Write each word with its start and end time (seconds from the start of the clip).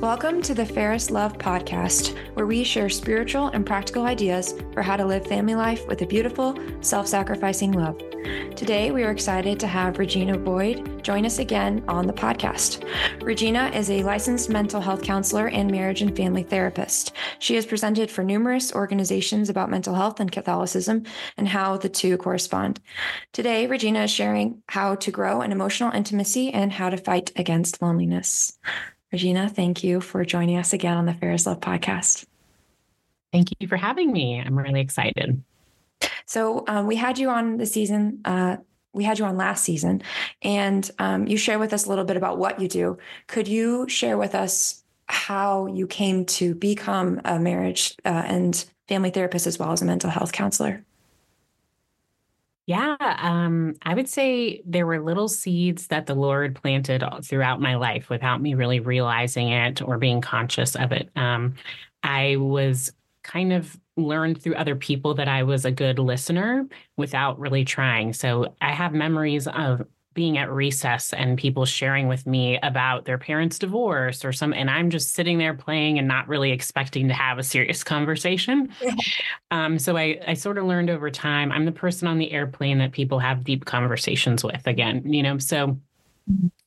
Welcome 0.00 0.42
to 0.42 0.52
the 0.52 0.66
Fairest 0.66 1.10
Love 1.10 1.38
Podcast, 1.38 2.14
where 2.34 2.44
we 2.44 2.64
share 2.64 2.90
spiritual 2.90 3.46
and 3.48 3.64
practical 3.64 4.04
ideas 4.04 4.54
for 4.74 4.82
how 4.82 4.94
to 4.94 5.06
live 5.06 5.26
family 5.26 5.54
life 5.54 5.86
with 5.86 6.02
a 6.02 6.06
beautiful, 6.06 6.54
self 6.82 7.06
sacrificing 7.06 7.72
love. 7.72 7.98
Today, 8.56 8.90
we 8.90 9.04
are 9.04 9.10
excited 9.10 9.58
to 9.58 9.66
have 9.66 9.98
Regina 9.98 10.36
Boyd 10.36 11.02
join 11.02 11.24
us 11.24 11.38
again 11.38 11.82
on 11.88 12.06
the 12.06 12.12
podcast. 12.12 12.86
Regina 13.22 13.70
is 13.74 13.90
a 13.90 14.02
licensed 14.02 14.50
mental 14.50 14.82
health 14.82 15.00
counselor 15.00 15.48
and 15.48 15.70
marriage 15.70 16.02
and 16.02 16.14
family 16.14 16.42
therapist. 16.42 17.12
She 17.38 17.54
has 17.54 17.64
presented 17.64 18.10
for 18.10 18.22
numerous 18.22 18.74
organizations 18.74 19.48
about 19.48 19.70
mental 19.70 19.94
health 19.94 20.20
and 20.20 20.30
Catholicism 20.30 21.04
and 21.38 21.48
how 21.48 21.78
the 21.78 21.88
two 21.88 22.18
correspond. 22.18 22.80
Today, 23.32 23.66
Regina 23.66 24.02
is 24.02 24.10
sharing 24.10 24.62
how 24.68 24.96
to 24.96 25.10
grow 25.10 25.40
in 25.40 25.52
emotional 25.52 25.90
intimacy 25.92 26.52
and 26.52 26.70
how 26.70 26.90
to 26.90 26.98
fight 26.98 27.32
against 27.34 27.80
loneliness. 27.80 28.58
Regina, 29.12 29.48
thank 29.48 29.84
you 29.84 30.00
for 30.00 30.24
joining 30.24 30.56
us 30.56 30.72
again 30.72 30.96
on 30.96 31.06
the 31.06 31.14
Fairest 31.14 31.46
Love 31.46 31.60
podcast. 31.60 32.26
Thank 33.32 33.48
you 33.58 33.68
for 33.68 33.76
having 33.76 34.12
me. 34.12 34.40
I'm 34.40 34.58
really 34.58 34.80
excited. 34.80 35.42
So, 36.26 36.64
um, 36.66 36.86
we 36.86 36.96
had 36.96 37.18
you 37.18 37.30
on 37.30 37.56
the 37.56 37.66
season. 37.66 38.20
Uh, 38.24 38.56
we 38.92 39.04
had 39.04 39.18
you 39.18 39.26
on 39.26 39.36
last 39.36 39.62
season, 39.62 40.02
and 40.42 40.90
um, 40.98 41.26
you 41.26 41.36
share 41.36 41.58
with 41.58 41.72
us 41.72 41.86
a 41.86 41.88
little 41.88 42.04
bit 42.04 42.16
about 42.16 42.38
what 42.38 42.60
you 42.60 42.66
do. 42.66 42.98
Could 43.26 43.46
you 43.46 43.88
share 43.88 44.16
with 44.16 44.34
us 44.34 44.82
how 45.06 45.66
you 45.66 45.86
came 45.86 46.24
to 46.24 46.54
become 46.54 47.20
a 47.24 47.38
marriage 47.38 47.94
uh, 48.04 48.22
and 48.26 48.64
family 48.88 49.10
therapist 49.10 49.46
as 49.46 49.58
well 49.58 49.72
as 49.72 49.82
a 49.82 49.84
mental 49.84 50.10
health 50.10 50.32
counselor? 50.32 50.85
Yeah, 52.66 52.96
um, 53.00 53.74
I 53.82 53.94
would 53.94 54.08
say 54.08 54.60
there 54.66 54.86
were 54.86 55.00
little 55.00 55.28
seeds 55.28 55.86
that 55.88 56.06
the 56.06 56.14
Lord 56.16 56.56
planted 56.56 57.04
throughout 57.22 57.60
my 57.60 57.76
life 57.76 58.10
without 58.10 58.42
me 58.42 58.54
really 58.54 58.80
realizing 58.80 59.48
it 59.50 59.80
or 59.82 59.98
being 59.98 60.20
conscious 60.20 60.74
of 60.74 60.90
it. 60.90 61.08
Um, 61.14 61.54
I 62.02 62.36
was 62.36 62.92
kind 63.22 63.52
of 63.52 63.76
learned 63.96 64.42
through 64.42 64.56
other 64.56 64.74
people 64.74 65.14
that 65.14 65.28
I 65.28 65.44
was 65.44 65.64
a 65.64 65.70
good 65.70 66.00
listener 66.00 66.66
without 66.96 67.38
really 67.38 67.64
trying. 67.64 68.12
So 68.12 68.54
I 68.60 68.72
have 68.72 68.92
memories 68.92 69.46
of 69.46 69.82
being 70.16 70.38
at 70.38 70.50
recess 70.50 71.12
and 71.12 71.38
people 71.38 71.64
sharing 71.64 72.08
with 72.08 72.26
me 72.26 72.58
about 72.64 73.04
their 73.04 73.18
parents' 73.18 73.58
divorce 73.58 74.24
or 74.24 74.32
some, 74.32 74.52
and 74.52 74.68
I'm 74.68 74.90
just 74.90 75.12
sitting 75.12 75.38
there 75.38 75.54
playing 75.54 75.98
and 76.00 76.08
not 76.08 76.26
really 76.26 76.50
expecting 76.50 77.06
to 77.06 77.14
have 77.14 77.38
a 77.38 77.44
serious 77.44 77.84
conversation. 77.94 78.70
Yeah. 78.82 78.94
Um, 79.52 79.78
so 79.78 79.96
I, 79.96 80.18
I 80.26 80.34
sort 80.34 80.58
of 80.58 80.64
learned 80.64 80.90
over 80.90 81.10
time. 81.10 81.52
I'm 81.52 81.66
the 81.66 81.72
person 81.72 82.08
on 82.08 82.18
the 82.18 82.32
airplane 82.32 82.78
that 82.78 82.90
people 82.90 83.20
have 83.20 83.44
deep 83.44 83.66
conversations 83.66 84.42
with 84.42 84.66
again, 84.66 85.02
you 85.12 85.22
know. 85.22 85.38
So 85.38 85.78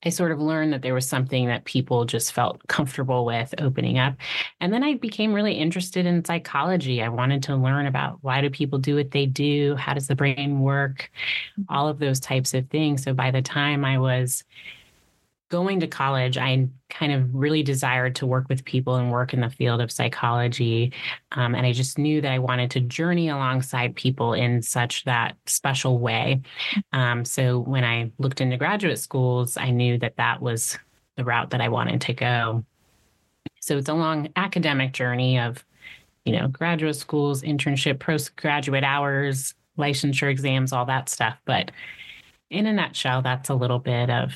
I 0.06 0.10
sort 0.10 0.32
of 0.32 0.40
learned 0.40 0.72
that 0.72 0.82
there 0.82 0.94
was 0.94 1.08
something 1.08 1.48
that 1.48 1.66
people 1.66 2.06
just 2.06 2.32
felt 2.32 2.66
comfortable 2.68 3.26
with 3.26 3.54
opening 3.58 4.00
up. 4.00 4.16
And 4.62 4.72
then 4.72 4.84
I 4.84 4.94
became 4.94 5.34
really 5.34 5.54
interested 5.54 6.06
in 6.06 6.24
psychology. 6.24 7.04
I 7.04 7.10
wanted 7.10 7.44
to 7.44 7.58
learn 7.58 7.86
about 7.86 8.20
why 8.22 8.40
do 8.40 8.50
people 8.50 8.80
do 8.80 8.96
what 8.96 9.12
they 9.12 9.26
do? 9.26 9.76
How 9.76 9.94
does 9.94 10.08
the 10.08 10.16
brain 10.16 10.62
work? 10.62 11.12
Mm-hmm. 11.60 11.76
All 11.76 11.90
of 11.90 12.00
those 12.00 12.22
types 12.22 12.54
of 12.54 12.70
things. 12.70 13.04
So 13.04 13.14
by 13.14 13.32
the 13.32 13.42
time 13.42 13.84
I 13.84 13.98
was 13.98 14.46
going 15.50 15.80
to 15.80 15.88
college, 15.88 16.38
I 16.38 16.68
kind 16.90 17.12
of 17.12 17.34
really 17.34 17.64
desired 17.64 18.16
to 18.16 18.28
work 18.28 18.48
with 18.50 18.64
people 18.66 18.96
and 18.96 19.12
work 19.12 19.34
in 19.34 19.42
the 19.42 19.50
field 19.50 19.82
of 19.82 19.92
psychology. 19.92 20.94
Um, 21.32 21.56
and 21.56 21.66
I 21.66 21.74
just 21.74 21.98
knew 21.98 22.22
that 22.22 22.32
I 22.32 22.40
wanted 22.40 22.72
to 22.72 22.80
journey 22.80 23.30
alongside 23.30 23.96
people 23.96 24.34
in 24.34 24.62
such 24.62 25.04
that 25.06 25.36
special 25.48 26.00
way. 26.00 26.42
Um, 26.94 27.26
so 27.26 27.60
when 27.60 27.84
I 27.84 28.12
looked 28.20 28.42
into 28.42 28.58
graduate 28.58 29.00
schools, 29.00 29.58
I 29.58 29.72
knew 29.72 29.98
that 29.98 30.18
that 30.18 30.42
was 30.42 30.78
the 31.16 31.26
route 31.26 31.50
that 31.50 31.62
I 31.62 31.70
wanted 31.70 32.02
to 32.02 32.14
go. 32.14 32.64
So 33.60 33.78
it's 33.78 33.90
a 33.90 33.94
long 33.94 34.30
academic 34.36 34.94
journey 34.94 35.40
of, 35.40 35.66
you 36.26 36.34
know, 36.34 36.48
graduate 36.48 36.96
schools, 36.96 37.42
internship, 37.42 38.00
postgraduate 38.00 38.84
hours, 38.84 39.56
licensure 39.78 40.30
exams, 40.30 40.74
all 40.74 40.86
that 40.86 41.10
stuff. 41.10 41.38
But 41.46 41.72
in 42.50 42.68
a 42.68 42.74
nutshell, 42.74 43.22
that's 43.22 43.50
a 43.50 43.56
little 43.56 43.80
bit 43.80 44.10
of 44.10 44.34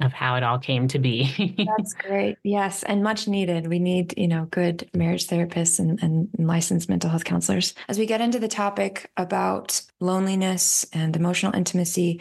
of 0.00 0.12
how 0.12 0.34
it 0.34 0.42
all 0.42 0.58
came 0.58 0.88
to 0.88 0.98
be. 0.98 1.66
That's 1.78 1.94
great. 1.94 2.36
Yes. 2.42 2.82
And 2.82 3.02
much 3.02 3.28
needed. 3.28 3.68
We 3.68 3.78
need, 3.78 4.14
you 4.16 4.26
know, 4.26 4.46
good 4.46 4.88
marriage 4.92 5.28
therapists 5.28 5.78
and, 5.78 6.02
and, 6.02 6.28
licensed 6.36 6.88
mental 6.88 7.10
health 7.10 7.24
counselors. 7.24 7.74
As 7.88 7.98
we 7.98 8.06
get 8.06 8.20
into 8.20 8.40
the 8.40 8.48
topic 8.48 9.10
about 9.16 9.80
loneliness 10.00 10.84
and 10.92 11.14
emotional 11.14 11.54
intimacy, 11.54 12.20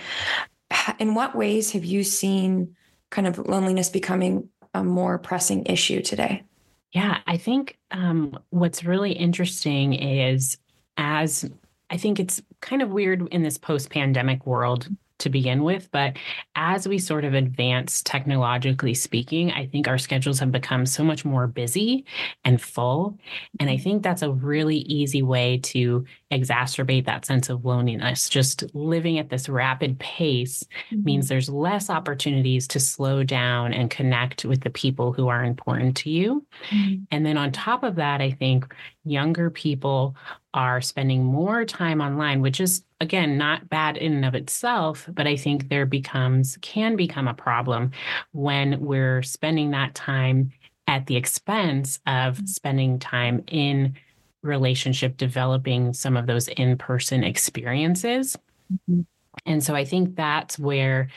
in 1.00 1.16
what 1.16 1.35
ways 1.35 1.72
have 1.72 1.83
you 1.83 2.03
seen 2.03 2.75
kind 3.09 3.28
of 3.28 3.38
loneliness 3.38 3.89
becoming 3.89 4.50
a 4.73 4.83
more 4.83 5.17
pressing 5.17 5.66
issue 5.66 6.01
today? 6.01 6.44
Yeah, 6.91 7.19
I 7.25 7.38
think 7.38 7.78
um, 7.91 8.38
what's 8.51 8.83
really 8.83 9.13
interesting 9.13 9.94
is 9.94 10.57
as 10.97 11.50
I 11.89 11.97
think 11.97 12.19
it's 12.19 12.41
kind 12.62 12.81
of 12.81 12.89
weird 12.89 13.28
in 13.31 13.44
this 13.44 13.57
post 13.57 13.89
pandemic 13.89 14.45
world 14.45 14.88
to 15.23 15.29
begin 15.29 15.63
with. 15.63 15.89
But 15.91 16.17
as 16.56 16.88
we 16.88 17.00
sort 17.00 17.25
of 17.25 17.34
advance 17.34 18.01
technologically 18.01 18.94
speaking, 18.94 19.51
I 19.51 19.66
think 19.66 19.88
our 19.88 19.97
schedules 19.97 20.39
have 20.39 20.51
become 20.51 20.85
so 20.85 21.03
much 21.03 21.25
more 21.25 21.47
busy 21.47 22.06
and 22.45 22.61
full. 22.61 23.17
And 23.59 23.69
I 23.69 23.78
think 23.78 24.03
that's 24.03 24.22
a 24.22 24.31
really 24.31 24.78
easy 24.78 25.22
way 25.22 25.57
to 25.63 26.06
exacerbate 26.31 27.06
that 27.06 27.25
sense 27.25 27.50
of 27.50 27.66
loneliness. 27.66 28.29
Just 28.29 28.63
living 28.73 29.19
at 29.19 29.29
this 29.29 29.50
rapid 29.50 30.00
pace 30.00 30.63
mm-hmm. 30.91 31.03
means 31.03 31.28
there's 31.28 31.50
less 31.50 31.89
opportunities 31.89 32.67
to 32.69 32.79
slow 32.79 33.23
down 33.23 33.73
and 33.73 33.89
connect 33.89 34.45
with 34.45 34.62
the 34.62 34.69
people 34.69 35.13
who 35.13 35.28
are 35.28 35.44
important 35.44 35.97
to 35.97 36.09
you. 36.09 36.45
Mm-hmm. 36.69 37.03
And 37.12 37.25
then 37.25 37.38
on 37.38 37.51
top 37.51 37.83
of 37.83 37.95
that, 37.95 38.22
I 38.22 38.31
think 38.31 38.73
younger 39.03 39.50
people 39.50 40.16
are 40.53 40.81
spending 40.81 41.24
more 41.24 41.66
time 41.66 42.02
online, 42.02 42.41
which 42.41 42.59
is 42.59 42.84
again 43.02 43.38
not 43.38 43.69
bad 43.69 43.97
in 43.97 44.14
and 44.14 44.25
of 44.25 44.36
itself, 44.36 45.08
but 45.12 45.28
I 45.28 45.36
think 45.36 45.69
there 45.69 45.86
becomes 45.86 46.58
can 46.62 46.96
become 46.96 47.28
a 47.28 47.34
problem 47.34 47.91
when 48.31 48.80
we're 48.80 49.24
spending 49.24 49.72
that 49.72 49.96
time 49.96 50.52
at 50.88 51.08
the 51.08 51.16
expense 51.16 52.00
of 52.06 52.36
mm-hmm. 52.36 52.46
spending 52.46 53.00
time 53.00 53.44
in 53.47 53.96
relationship 54.42 55.18
developing 55.18 55.94
some 55.94 56.18
of 56.18 56.28
those 56.28 56.50
in-person 56.50 57.24
experiences. 57.24 58.38
Mm-hmm. 58.72 59.02
And 59.46 59.63
so 59.63 59.74
I 59.75 59.86
think 59.86 60.16
that's 60.16 60.59
where 60.59 61.09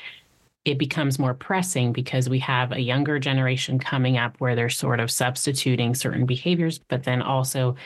it 0.67 0.79
becomes 0.79 1.19
more 1.19 1.33
pressing 1.33 1.93
because 1.93 2.29
we 2.29 2.41
have 2.41 2.73
a 2.73 2.81
younger 2.81 3.21
generation 3.21 3.79
coming 3.79 4.19
up 4.19 4.35
where 4.41 4.57
they're 4.57 4.69
sort 4.69 4.99
of 4.99 5.13
substituting 5.13 5.95
certain 5.95 6.27
behaviors, 6.27 6.79
but 6.79 7.05
then 7.05 7.23
also 7.23 7.77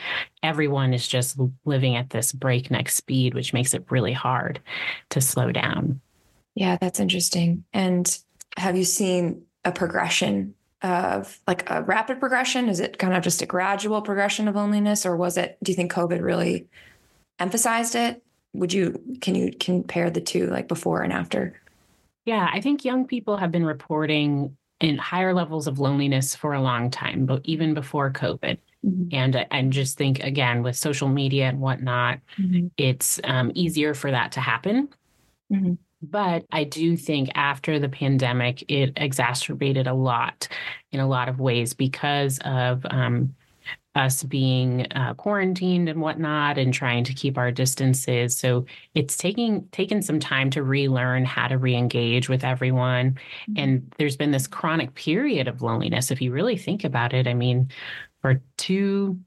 everyone 0.43 0.95
is 0.95 1.07
just 1.07 1.39
living 1.67 1.95
at 1.95 2.09
this 2.09 2.33
breakneck 2.33 2.89
speed, 2.89 3.35
which 3.35 3.53
makes 3.53 3.75
it 3.75 3.85
really 3.91 4.15
hard 4.15 4.61
to 5.11 5.21
slow 5.21 5.53
down. 5.53 6.01
Yeah, 6.55 6.79
that's 6.81 7.01
interesting. 7.01 7.65
And 7.75 8.19
have 8.57 8.77
you 8.77 8.85
seen 8.85 9.43
a 9.65 9.73
progression 9.73 10.55
of 10.83 11.39
like 11.47 11.69
a 11.69 11.83
rapid 11.83 12.19
progression? 12.19 12.71
Is 12.71 12.81
it 12.81 12.99
kind 12.99 13.15
of 13.15 13.23
just 13.23 13.43
a 13.43 13.47
gradual 13.47 14.01
progression 14.01 14.49
of 14.49 14.57
loneliness, 14.57 15.05
or 15.05 15.17
was 15.17 15.37
it, 15.37 15.59
do 15.63 15.71
you 15.71 15.77
think 15.77 15.93
COVID 15.93 16.23
really 16.23 16.67
emphasized 17.39 17.95
it? 17.95 18.23
Would 18.55 18.73
you, 18.73 19.01
can 19.21 19.35
you 19.35 19.53
compare 19.61 20.09
the 20.09 20.23
two 20.23 20.47
like 20.47 20.67
before 20.67 21.03
and 21.03 21.13
after? 21.13 21.61
Yeah, 22.31 22.49
I 22.53 22.61
think 22.61 22.85
young 22.85 23.09
people 23.09 23.37
have 23.39 23.51
been 23.51 23.65
reporting 23.65 24.57
in 24.79 24.99
higher 24.99 25.35
levels 25.35 25.67
of 25.67 25.81
loneliness 25.81 26.37
for 26.37 26.55
a 26.55 26.63
long 26.63 26.89
time, 26.89 27.27
but 27.27 27.41
even 27.43 27.75
before 27.75 28.13
COVID. 28.13 28.57
Mm-hmm. 28.87 29.09
And 29.11 29.47
I 29.51 29.63
just 29.63 29.99
think, 29.99 30.21
again, 30.21 30.63
with 30.63 30.77
social 30.77 31.09
media 31.09 31.49
and 31.49 31.59
whatnot, 31.59 32.21
mm-hmm. 32.39 32.69
it's 32.77 33.19
um, 33.25 33.51
easier 33.57 33.95
for 33.95 34.13
that 34.13 34.31
to 34.33 34.41
happen. 34.41 34.91
Mm-hmm. 35.53 35.73
But 36.03 36.45
I 36.53 36.63
do 36.63 36.97
think 36.97 37.31
after 37.35 37.81
the 37.81 37.89
pandemic, 37.89 38.63
it 38.71 38.93
exacerbated 38.95 39.89
a 39.89 39.95
lot 39.95 40.47
in 40.93 41.01
a 41.01 41.09
lot 41.09 41.29
of 41.29 41.41
ways 41.41 41.75
because 41.75 42.39
of 42.45 42.87
um, 42.89 43.35
us 43.95 44.23
being 44.23 44.87
uh, 44.93 45.15
quarantined 45.15 45.89
and 45.89 46.01
whatnot 46.01 46.59
and 46.59 46.73
trying 46.73 47.03
to 47.03 47.13
keep 47.13 47.37
our 47.37 47.51
distances. 47.51 48.37
So 48.37 48.67
it's 48.95 49.17
taking 49.17 49.67
taken 49.73 50.01
some 50.01 50.21
time 50.21 50.49
to 50.51 50.63
relearn 50.63 51.25
how 51.25 51.49
to 51.49 51.59
re-engage 51.59 52.29
with 52.29 52.45
everyone. 52.45 53.13
Mm-hmm. 53.13 53.53
and 53.57 53.95
there's 53.99 54.17
been 54.17 54.31
this 54.31 54.47
chronic 54.47 54.95
period 54.95 55.49
of 55.49 55.63
loneliness 55.63 56.11
if 56.11 56.23
you 56.23 56.33
really 56.33 56.57
think 56.57 56.85
about 56.85 57.13
it. 57.13 57.27
I 57.27 57.35
mean 57.35 57.71
for 58.23 58.41
two 58.57 59.19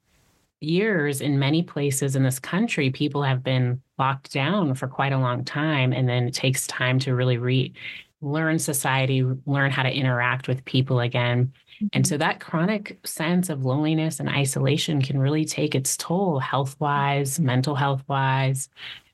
years 0.61 1.19
in 1.19 1.37
many 1.37 1.61
places 1.61 2.15
in 2.15 2.23
this 2.23 2.39
country 2.39 2.89
people 2.89 3.21
have 3.21 3.43
been 3.43 3.81
locked 3.99 4.31
down 4.31 4.73
for 4.73 4.87
quite 4.87 5.11
a 5.11 5.19
long 5.19 5.43
time 5.43 5.91
and 5.91 6.07
then 6.07 6.27
it 6.27 6.33
takes 6.33 6.65
time 6.67 6.99
to 6.99 7.13
really 7.13 7.37
re 7.37 7.73
learn 8.23 8.57
society 8.57 9.23
learn 9.45 9.71
how 9.71 9.83
to 9.83 9.93
interact 9.93 10.47
with 10.47 10.63
people 10.65 10.99
again 10.99 11.51
and 11.91 12.07
so 12.07 12.17
that 12.17 12.39
chronic 12.39 12.99
sense 13.05 13.49
of 13.49 13.65
loneliness 13.65 14.19
and 14.19 14.29
isolation 14.29 15.01
can 15.01 15.19
really 15.19 15.45
take 15.45 15.75
its 15.75 15.97
toll 15.97 16.39
health 16.39 16.75
wise, 16.79 17.39
mental 17.39 17.75
health 17.75 18.03
wise, 18.07 18.69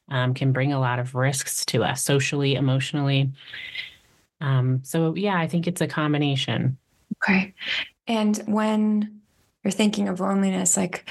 um, 0.10 0.34
can 0.34 0.52
bring 0.52 0.74
a 0.74 0.80
lot 0.80 1.00
of 1.00 1.16
risks 1.16 1.66
to 1.66 1.84
us 1.84 2.04
socially, 2.04 2.56
emotionally. 2.56 3.32
Um, 4.42 4.82
so, 4.84 5.16
yeah, 5.16 5.38
I 5.38 5.48
think 5.48 5.68
it's 5.68 5.82
a 5.82 5.88
combination. 5.88 6.78
Okay. 7.24 7.54
And 8.08 8.38
when 8.46 9.22
you're 9.64 9.72
thinking 9.72 10.08
of 10.08 10.20
loneliness, 10.20 10.78
like 10.78 11.10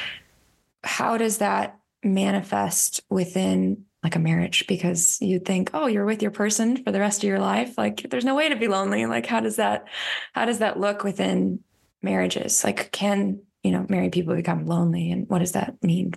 how 0.84 1.16
does 1.16 1.38
that 1.38 1.78
manifest 2.02 3.00
within 3.08 3.84
like 4.02 4.16
a 4.16 4.20
marriage? 4.20 4.66
Because 4.66 5.20
you'd 5.20 5.44
think, 5.44 5.70
oh, 5.74 5.86
you're 5.86 6.04
with 6.04 6.22
your 6.22 6.30
person 6.30 6.82
for 6.82 6.92
the 6.92 7.00
rest 7.00 7.22
of 7.22 7.28
your 7.28 7.40
life. 7.40 7.76
Like 7.76 8.08
there's 8.10 8.24
no 8.24 8.34
way 8.34 8.48
to 8.48 8.56
be 8.56 8.68
lonely. 8.68 9.06
Like 9.06 9.26
how 9.26 9.40
does 9.40 9.56
that 9.56 9.86
how 10.32 10.44
does 10.44 10.58
that 10.58 10.78
look 10.78 11.04
within 11.04 11.60
marriages? 12.02 12.64
Like 12.64 12.92
can, 12.92 13.40
you 13.62 13.72
know, 13.72 13.86
married 13.88 14.12
people 14.12 14.34
become 14.34 14.66
lonely 14.66 15.10
and 15.10 15.28
what 15.28 15.40
does 15.40 15.52
that 15.52 15.82
mean 15.82 16.12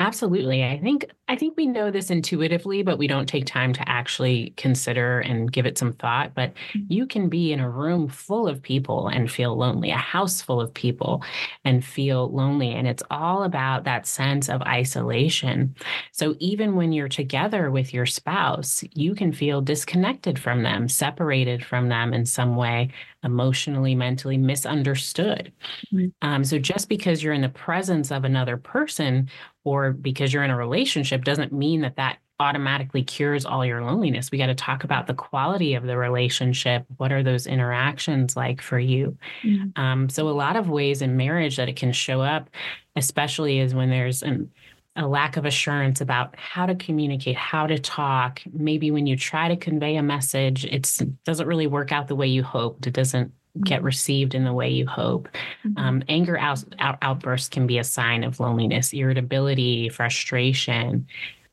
Absolutely. 0.00 0.64
I 0.64 0.80
think 0.80 1.06
I 1.28 1.36
think 1.36 1.56
we 1.56 1.66
know 1.66 1.90
this 1.90 2.10
intuitively, 2.10 2.82
but 2.82 2.98
we 2.98 3.06
don't 3.06 3.28
take 3.28 3.46
time 3.46 3.72
to 3.74 3.88
actually 3.88 4.52
consider 4.56 5.20
and 5.20 5.50
give 5.50 5.66
it 5.66 5.78
some 5.78 5.92
thought. 5.92 6.34
But 6.34 6.52
mm-hmm. 6.72 6.92
you 6.92 7.06
can 7.06 7.28
be 7.28 7.52
in 7.52 7.60
a 7.60 7.70
room 7.70 8.08
full 8.08 8.48
of 8.48 8.60
people 8.60 9.06
and 9.06 9.30
feel 9.30 9.56
lonely, 9.56 9.90
a 9.90 9.96
house 9.96 10.42
full 10.42 10.60
of 10.60 10.74
people 10.74 11.22
and 11.64 11.84
feel 11.84 12.28
lonely. 12.30 12.72
And 12.72 12.88
it's 12.88 13.04
all 13.10 13.44
about 13.44 13.84
that 13.84 14.06
sense 14.06 14.48
of 14.48 14.60
isolation. 14.62 15.76
So 16.10 16.34
even 16.40 16.74
when 16.74 16.92
you're 16.92 17.08
together 17.08 17.70
with 17.70 17.94
your 17.94 18.06
spouse, 18.06 18.82
you 18.94 19.14
can 19.14 19.32
feel 19.32 19.62
disconnected 19.62 20.40
from 20.40 20.64
them, 20.64 20.88
separated 20.88 21.64
from 21.64 21.88
them 21.88 22.12
in 22.12 22.26
some 22.26 22.56
way 22.56 22.90
emotionally, 23.22 23.94
mentally 23.94 24.36
misunderstood. 24.36 25.50
Mm-hmm. 25.92 26.08
Um, 26.20 26.44
so 26.44 26.58
just 26.58 26.88
because 26.88 27.22
you're 27.22 27.32
in 27.32 27.40
the 27.40 27.48
presence 27.48 28.12
of 28.12 28.24
another 28.24 28.56
person 28.56 29.30
or 29.64 29.92
because 29.92 30.32
you're 30.32 30.44
in 30.44 30.50
a 30.50 30.56
relationship 30.56 31.24
doesn't 31.24 31.52
mean 31.52 31.80
that 31.80 31.96
that 31.96 32.18
automatically 32.40 33.02
cures 33.02 33.46
all 33.46 33.64
your 33.64 33.82
loneliness. 33.82 34.30
We 34.30 34.38
got 34.38 34.46
to 34.46 34.54
talk 34.54 34.84
about 34.84 35.06
the 35.06 35.14
quality 35.14 35.74
of 35.74 35.84
the 35.84 35.96
relationship. 35.96 36.84
What 36.96 37.12
are 37.12 37.22
those 37.22 37.46
interactions 37.46 38.36
like 38.36 38.60
for 38.60 38.78
you? 38.78 39.16
Mm-hmm. 39.42 39.80
Um, 39.80 40.08
so, 40.08 40.28
a 40.28 40.30
lot 40.30 40.56
of 40.56 40.68
ways 40.68 41.02
in 41.02 41.16
marriage 41.16 41.56
that 41.56 41.68
it 41.68 41.76
can 41.76 41.92
show 41.92 42.20
up, 42.20 42.50
especially 42.96 43.60
is 43.60 43.74
when 43.74 43.90
there's 43.90 44.22
an 44.22 44.50
a 44.96 45.06
lack 45.06 45.36
of 45.36 45.44
assurance 45.44 46.00
about 46.00 46.36
how 46.38 46.66
to 46.66 46.74
communicate, 46.76 47.34
how 47.34 47.66
to 47.66 47.78
talk. 47.78 48.40
Maybe 48.52 48.92
when 48.92 49.06
you 49.06 49.16
try 49.16 49.48
to 49.48 49.56
convey 49.56 49.96
a 49.96 50.02
message, 50.02 50.64
it 50.64 51.00
doesn't 51.24 51.48
really 51.48 51.66
work 51.66 51.90
out 51.90 52.06
the 52.06 52.14
way 52.14 52.28
you 52.28 52.44
hoped. 52.44 52.86
It 52.86 52.92
doesn't 52.92 53.32
get 53.62 53.78
mm-hmm. 53.78 53.86
received 53.86 54.34
in 54.34 54.44
the 54.44 54.52
way 54.52 54.70
you 54.70 54.86
hope. 54.86 55.28
Mm-hmm. 55.64 55.78
Um, 55.78 56.02
anger 56.08 56.38
out, 56.38 56.64
out, 56.78 56.98
outbursts 57.02 57.48
can 57.48 57.66
be 57.66 57.78
a 57.78 57.84
sign 57.84 58.24
of 58.24 58.40
loneliness, 58.40 58.92
irritability, 58.92 59.88
frustration. 59.88 61.06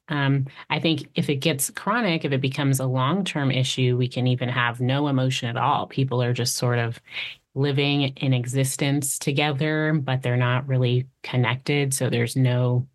Um, 0.07 0.47
I 0.69 0.79
think 0.79 1.07
if 1.15 1.29
it 1.29 1.37
gets 1.37 1.69
chronic, 1.69 2.25
if 2.25 2.31
it 2.31 2.41
becomes 2.41 2.79
a 2.79 2.85
long 2.85 3.23
term 3.23 3.51
issue, 3.51 3.97
we 3.97 4.07
can 4.07 4.27
even 4.27 4.49
have 4.49 4.81
no 4.81 5.07
emotion 5.07 5.49
at 5.49 5.57
all. 5.57 5.87
People 5.87 6.21
are 6.21 6.33
just 6.33 6.55
sort 6.55 6.79
of 6.79 6.99
living 7.53 8.01
in 8.01 8.33
existence 8.33 9.19
together, 9.19 9.93
but 9.93 10.21
they're 10.21 10.37
not 10.37 10.67
really 10.67 11.07
connected. 11.23 11.93
So 11.93 12.09
there's 12.09 12.35
no 12.35 12.87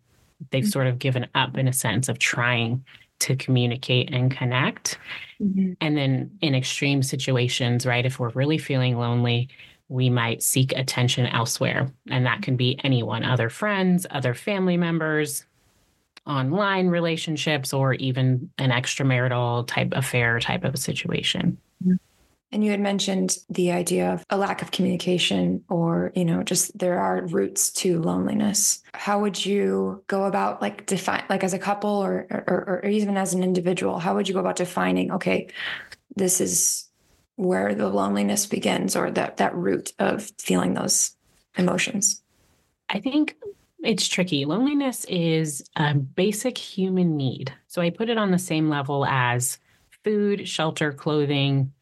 they've 0.51 0.63
mm-hmm. 0.63 0.69
sort 0.69 0.87
of 0.87 0.99
given 0.99 1.27
up 1.33 1.57
in 1.57 1.67
a 1.67 1.73
sense 1.73 2.09
of 2.09 2.19
trying 2.19 2.83
to 3.19 3.35
communicate 3.35 4.13
and 4.13 4.31
connect. 4.31 4.97
Mm-hmm. 5.41 5.73
And 5.81 5.97
then 5.97 6.31
in 6.41 6.55
extreme 6.55 7.03
situations, 7.03 7.85
right, 7.85 8.05
if 8.05 8.19
we're 8.19 8.29
really 8.29 8.57
feeling 8.57 8.97
lonely, 8.97 9.49
we 9.89 10.09
might 10.09 10.43
seek 10.43 10.73
attention 10.73 11.25
elsewhere. 11.27 11.91
And 12.09 12.25
that 12.25 12.41
can 12.41 12.57
be 12.57 12.79
anyone, 12.83 13.23
other 13.23 13.49
friends, 13.49 14.05
other 14.11 14.33
family 14.33 14.77
members, 14.77 15.45
online 16.25 16.87
relationships, 16.87 17.73
or 17.73 17.93
even 17.93 18.49
an 18.57 18.71
extramarital 18.71 19.65
type 19.67 19.89
affair 19.93 20.39
type 20.39 20.63
of 20.63 20.73
a 20.73 20.77
situation. 20.77 21.57
Mm-hmm. 21.83 21.95
And 22.51 22.63
you 22.63 22.71
had 22.71 22.79
mentioned 22.79 23.37
the 23.49 23.71
idea 23.71 24.13
of 24.13 24.23
a 24.29 24.37
lack 24.37 24.61
of 24.61 24.71
communication 24.71 25.63
or, 25.69 26.13
you 26.15 26.23
know, 26.23 26.43
just 26.43 26.77
there 26.77 26.99
are 26.99 27.25
roots 27.27 27.71
to 27.71 28.01
loneliness. 28.01 28.81
How 28.93 29.19
would 29.19 29.45
you 29.45 30.03
go 30.07 30.23
about 30.23 30.61
like 30.61 30.85
define 30.85 31.25
like 31.29 31.43
as 31.43 31.53
a 31.53 31.59
couple 31.59 31.89
or, 31.89 32.25
or 32.29 32.81
or 32.83 32.89
even 32.89 33.17
as 33.17 33.33
an 33.33 33.43
individual, 33.43 33.99
how 33.99 34.15
would 34.15 34.29
you 34.29 34.33
go 34.33 34.39
about 34.39 34.55
defining, 34.55 35.11
okay, 35.11 35.49
this 36.15 36.39
is 36.39 36.87
where 37.35 37.75
the 37.75 37.89
loneliness 37.89 38.45
begins 38.45 38.95
or 38.95 39.11
that 39.11 39.37
that 39.37 39.53
root 39.55 39.91
of 39.99 40.31
feeling 40.39 40.73
those 40.73 41.15
emotions? 41.57 42.21
I 42.89 42.99
think 43.01 43.35
it's 43.83 44.07
tricky. 44.07 44.45
Loneliness 44.45 45.05
is 45.05 45.69
a 45.75 45.93
basic 45.93 46.57
human 46.57 47.17
need. 47.17 47.53
So 47.67 47.81
I 47.81 47.89
put 47.89 48.09
it 48.09 48.17
on 48.17 48.31
the 48.31 48.39
same 48.39 48.69
level 48.69 49.05
as 49.05 49.59
food, 50.03 50.47
shelter, 50.47 50.93
clothing, 50.93 51.73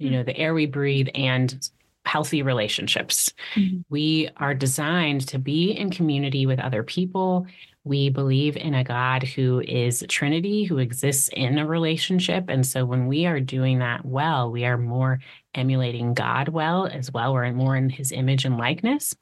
you 0.00 0.10
know, 0.10 0.22
the 0.22 0.36
air 0.36 0.54
we 0.54 0.66
breathe 0.66 1.08
and 1.14 1.68
healthy 2.04 2.42
relationships. 2.42 3.32
Mm-hmm. 3.54 3.80
We 3.90 4.30
are 4.38 4.54
designed 4.54 5.26
to 5.28 5.38
be 5.38 5.72
in 5.72 5.90
community 5.90 6.46
with 6.46 6.58
other 6.58 6.82
people. 6.82 7.46
We 7.84 8.08
believe 8.10 8.56
in 8.56 8.74
a 8.74 8.84
God 8.84 9.22
who 9.22 9.60
is 9.60 10.04
Trinity, 10.08 10.64
who 10.64 10.78
exists 10.78 11.30
in 11.32 11.58
a 11.58 11.66
relationship. 11.66 12.46
And 12.48 12.66
so 12.66 12.84
when 12.84 13.06
we 13.06 13.26
are 13.26 13.40
doing 13.40 13.78
that 13.78 14.04
well, 14.04 14.50
we 14.50 14.64
are 14.64 14.76
more 14.76 15.20
emulating 15.54 16.14
God 16.14 16.48
well 16.48 16.86
as 16.86 17.12
well. 17.12 17.32
We're 17.32 17.52
more 17.52 17.76
in 17.76 17.90
his 17.90 18.12
image 18.12 18.44
and 18.44 18.58
likeness. 18.58 19.14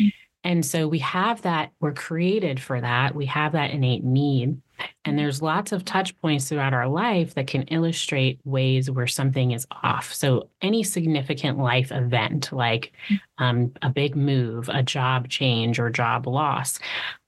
Mm-hmm. 0.00 0.08
And 0.44 0.66
so 0.66 0.88
we 0.88 0.98
have 0.98 1.42
that, 1.42 1.70
we're 1.80 1.92
created 1.92 2.60
for 2.60 2.80
that. 2.80 3.14
We 3.14 3.26
have 3.26 3.52
that 3.52 3.70
innate 3.70 4.02
need. 4.02 4.60
And 5.04 5.18
there's 5.18 5.42
lots 5.42 5.72
of 5.72 5.84
touch 5.84 6.18
points 6.20 6.48
throughout 6.48 6.74
our 6.74 6.88
life 6.88 7.34
that 7.34 7.46
can 7.46 7.62
illustrate 7.62 8.40
ways 8.44 8.90
where 8.90 9.06
something 9.06 9.52
is 9.52 9.66
off. 9.82 10.12
So, 10.12 10.48
any 10.60 10.82
significant 10.82 11.58
life 11.58 11.90
event, 11.90 12.52
like 12.52 12.92
um, 13.38 13.72
a 13.82 13.90
big 13.90 14.16
move, 14.16 14.68
a 14.68 14.82
job 14.82 15.28
change, 15.28 15.78
or 15.78 15.90
job 15.90 16.26
loss, 16.26 16.78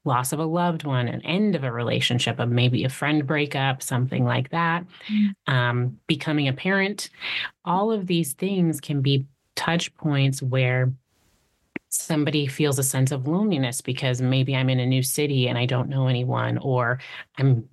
loss 0.05 0.33
of 0.33 0.39
a 0.39 0.45
loved 0.45 0.85
one, 0.85 1.09
an 1.09 1.21
end 1.23 1.57
of 1.57 1.65
a 1.65 1.73
relationship, 1.73 2.39
of 2.39 2.49
maybe 2.49 2.85
a 2.85 2.89
friend 2.89 3.27
breakup, 3.27 3.83
something 3.83 4.25
like 4.25 4.51
that, 4.51 4.85
um, 5.47 5.99
becoming 6.07 6.49
a 6.49 6.53
parent, 6.53 7.11
all 7.65 7.91
of 7.91 8.07
these 8.07 8.35
things 8.35 8.81
can 8.81 9.01
be 9.01 9.27
touch 9.57 9.95
points 9.95 10.43
where 10.43 10.93
somebody 11.95 12.47
feels 12.47 12.79
a 12.79 12.83
sense 12.83 13.13
of 13.13 13.27
loneliness 13.29 13.81
because 13.81 14.21
maybe 14.21 14.55
I'm 14.55 14.71
in 14.71 14.81
a 14.81 14.87
new 14.87 15.03
city 15.03 15.49
and 15.49 15.57
I 15.57 15.67
don't 15.67 15.89
know 15.89 16.07
anyone, 16.09 16.59
or 16.59 16.99
I'm 17.39 17.69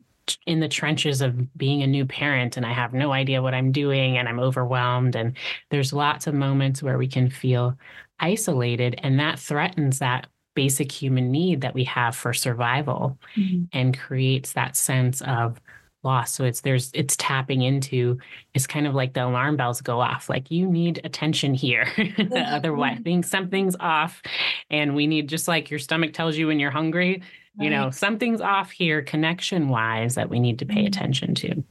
in 0.45 0.59
the 0.59 0.69
trenches 0.69 1.21
of 1.21 1.57
being 1.57 1.81
a 1.81 1.87
new 1.87 2.05
parent 2.05 2.55
and 2.55 2.65
I 2.65 2.73
have 2.73 2.93
no 2.93 3.11
idea 3.11 3.41
what 3.41 3.53
I'm 3.53 3.71
doing 3.71 4.17
and 4.17 4.29
I'm 4.29 4.39
overwhelmed. 4.39 5.15
And 5.15 5.35
there's 5.69 5.91
lots 5.91 6.27
of 6.27 6.33
moments 6.33 6.83
where 6.83 6.97
we 6.97 7.07
can 7.07 7.29
feel 7.29 7.77
isolated, 8.19 8.99
and 9.01 9.19
that 9.19 9.39
threatens 9.39 9.99
that 9.99 10.27
basic 10.53 10.91
human 10.91 11.31
need 11.31 11.61
that 11.61 11.73
we 11.73 11.83
have 11.85 12.15
for 12.15 12.33
survival 12.33 13.17
mm-hmm. 13.35 13.63
and 13.73 13.97
creates 13.97 14.53
that 14.53 14.75
sense 14.75 15.21
of 15.21 15.59
loss 16.03 16.33
so 16.33 16.43
it's 16.43 16.61
there's 16.61 16.91
it's 16.93 17.15
tapping 17.17 17.61
into 17.61 18.17
it's 18.53 18.65
kind 18.65 18.87
of 18.87 18.95
like 18.95 19.13
the 19.13 19.23
alarm 19.23 19.55
bells 19.55 19.81
go 19.81 19.99
off 19.99 20.29
like 20.29 20.49
you 20.49 20.67
need 20.67 20.99
attention 21.03 21.53
here 21.53 21.87
otherwise 22.35 22.97
I 22.99 23.01
think 23.01 23.25
something's 23.25 23.75
off 23.79 24.21
and 24.69 24.95
we 24.95 25.07
need 25.07 25.29
just 25.29 25.47
like 25.47 25.69
your 25.69 25.79
stomach 25.79 26.13
tells 26.13 26.37
you 26.37 26.47
when 26.47 26.59
you're 26.59 26.71
hungry 26.71 27.21
right. 27.57 27.65
you 27.65 27.69
know 27.69 27.91
something's 27.91 28.41
off 28.41 28.71
here 28.71 29.01
connection 29.01 29.69
wise 29.69 30.15
that 30.15 30.29
we 30.29 30.39
need 30.39 30.59
to 30.59 30.65
pay 30.65 30.77
mm-hmm. 30.77 30.87
attention 30.87 31.35
to 31.35 31.63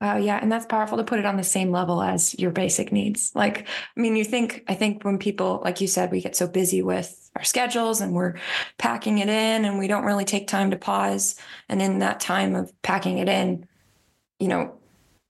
Wow, 0.00 0.16
yeah, 0.16 0.38
and 0.40 0.50
that's 0.50 0.66
powerful 0.66 0.96
to 0.98 1.04
put 1.04 1.18
it 1.18 1.26
on 1.26 1.36
the 1.36 1.42
same 1.42 1.72
level 1.72 2.00
as 2.02 2.38
your 2.38 2.52
basic 2.52 2.92
needs. 2.92 3.32
Like, 3.34 3.66
I 3.96 4.00
mean, 4.00 4.14
you 4.14 4.24
think 4.24 4.62
I 4.68 4.74
think 4.74 5.02
when 5.02 5.18
people, 5.18 5.60
like 5.64 5.80
you 5.80 5.88
said, 5.88 6.12
we 6.12 6.20
get 6.20 6.36
so 6.36 6.46
busy 6.46 6.82
with 6.82 7.30
our 7.34 7.42
schedules 7.42 8.00
and 8.00 8.14
we're 8.14 8.34
packing 8.78 9.18
it 9.18 9.28
in 9.28 9.64
and 9.64 9.76
we 9.76 9.88
don't 9.88 10.04
really 10.04 10.24
take 10.24 10.46
time 10.46 10.70
to 10.70 10.76
pause. 10.76 11.34
And 11.68 11.82
in 11.82 11.98
that 11.98 12.20
time 12.20 12.54
of 12.54 12.72
packing 12.82 13.18
it 13.18 13.28
in, 13.28 13.66
you 14.38 14.46
know, 14.46 14.78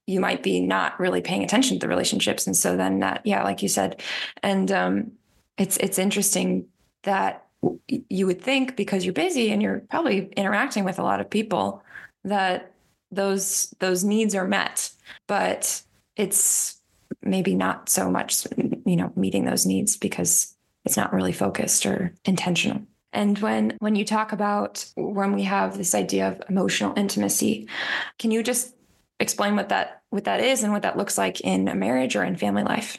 you 0.05 0.19
might 0.19 0.43
be 0.43 0.59
not 0.59 0.99
really 0.99 1.21
paying 1.21 1.43
attention 1.43 1.79
to 1.79 1.85
the 1.85 1.89
relationships. 1.89 2.45
And 2.45 2.55
so 2.55 2.77
then 2.77 2.99
that, 2.99 3.21
yeah, 3.25 3.43
like 3.43 3.63
you 3.63 3.69
said, 3.69 4.01
and 4.43 4.71
um 4.71 5.11
it's 5.57 5.77
it's 5.77 5.97
interesting 5.97 6.67
that 7.03 7.47
you 7.87 8.27
would 8.27 8.41
think 8.41 8.75
because 8.75 9.03
you're 9.03 9.13
busy 9.13 9.51
and 9.51 9.61
you're 9.63 9.79
probably 9.89 10.27
interacting 10.37 10.83
with 10.83 10.99
a 10.99 11.03
lot 11.03 11.19
of 11.21 11.29
people 11.29 11.83
that 12.23 12.71
those 13.11 13.73
those 13.79 14.03
needs 14.03 14.35
are 14.35 14.47
met 14.47 14.91
but 15.27 15.81
it's 16.15 16.79
maybe 17.21 17.55
not 17.55 17.89
so 17.89 18.09
much 18.09 18.45
you 18.85 18.95
know 18.95 19.11
meeting 19.15 19.45
those 19.45 19.65
needs 19.65 19.97
because 19.97 20.55
it's 20.85 20.97
not 20.97 21.13
really 21.13 21.33
focused 21.33 21.85
or 21.85 22.13
intentional 22.25 22.81
and 23.11 23.39
when 23.39 23.75
when 23.79 23.95
you 23.95 24.05
talk 24.05 24.31
about 24.31 24.85
when 24.95 25.33
we 25.33 25.43
have 25.43 25.77
this 25.77 25.95
idea 25.95 26.27
of 26.27 26.41
emotional 26.49 26.93
intimacy 26.97 27.67
can 28.17 28.31
you 28.31 28.43
just 28.43 28.75
explain 29.19 29.55
what 29.55 29.69
that 29.69 30.01
what 30.09 30.25
that 30.25 30.39
is 30.39 30.63
and 30.63 30.71
what 30.71 30.83
that 30.83 30.97
looks 30.97 31.17
like 31.17 31.41
in 31.41 31.67
a 31.67 31.75
marriage 31.75 32.15
or 32.15 32.23
in 32.23 32.35
family 32.35 32.63
life 32.63 32.97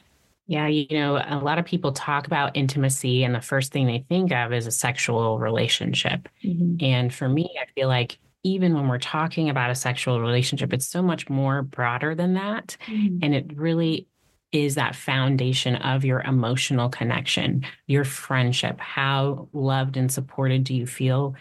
yeah, 0.50 0.66
you 0.66 0.88
know, 0.90 1.14
a 1.14 1.38
lot 1.38 1.60
of 1.60 1.64
people 1.64 1.92
talk 1.92 2.26
about 2.26 2.56
intimacy, 2.56 3.22
and 3.22 3.32
the 3.32 3.40
first 3.40 3.70
thing 3.70 3.86
they 3.86 4.04
think 4.08 4.32
of 4.32 4.52
is 4.52 4.66
a 4.66 4.72
sexual 4.72 5.38
relationship. 5.38 6.28
Mm-hmm. 6.42 6.84
And 6.84 7.14
for 7.14 7.28
me, 7.28 7.56
I 7.62 7.66
feel 7.72 7.86
like 7.86 8.18
even 8.42 8.74
when 8.74 8.88
we're 8.88 8.98
talking 8.98 9.50
about 9.50 9.70
a 9.70 9.74
sexual 9.74 10.20
relationship, 10.20 10.72
it's 10.72 10.86
so 10.86 11.02
much 11.02 11.28
more 11.28 11.62
broader 11.62 12.14
than 12.14 12.34
that. 12.34 12.76
Mm-hmm. 12.86 13.18
And 13.22 13.34
it 13.34 13.56
really 13.56 14.06
is 14.52 14.74
that 14.74 14.96
foundation 14.96 15.76
of 15.76 16.04
your 16.04 16.20
emotional 16.22 16.88
connection, 16.88 17.64
your 17.86 18.04
friendship. 18.04 18.80
How 18.80 19.48
loved 19.52 19.96
and 19.96 20.10
supported 20.10 20.64
do 20.64 20.74
you 20.74 20.86
feel 20.86 21.34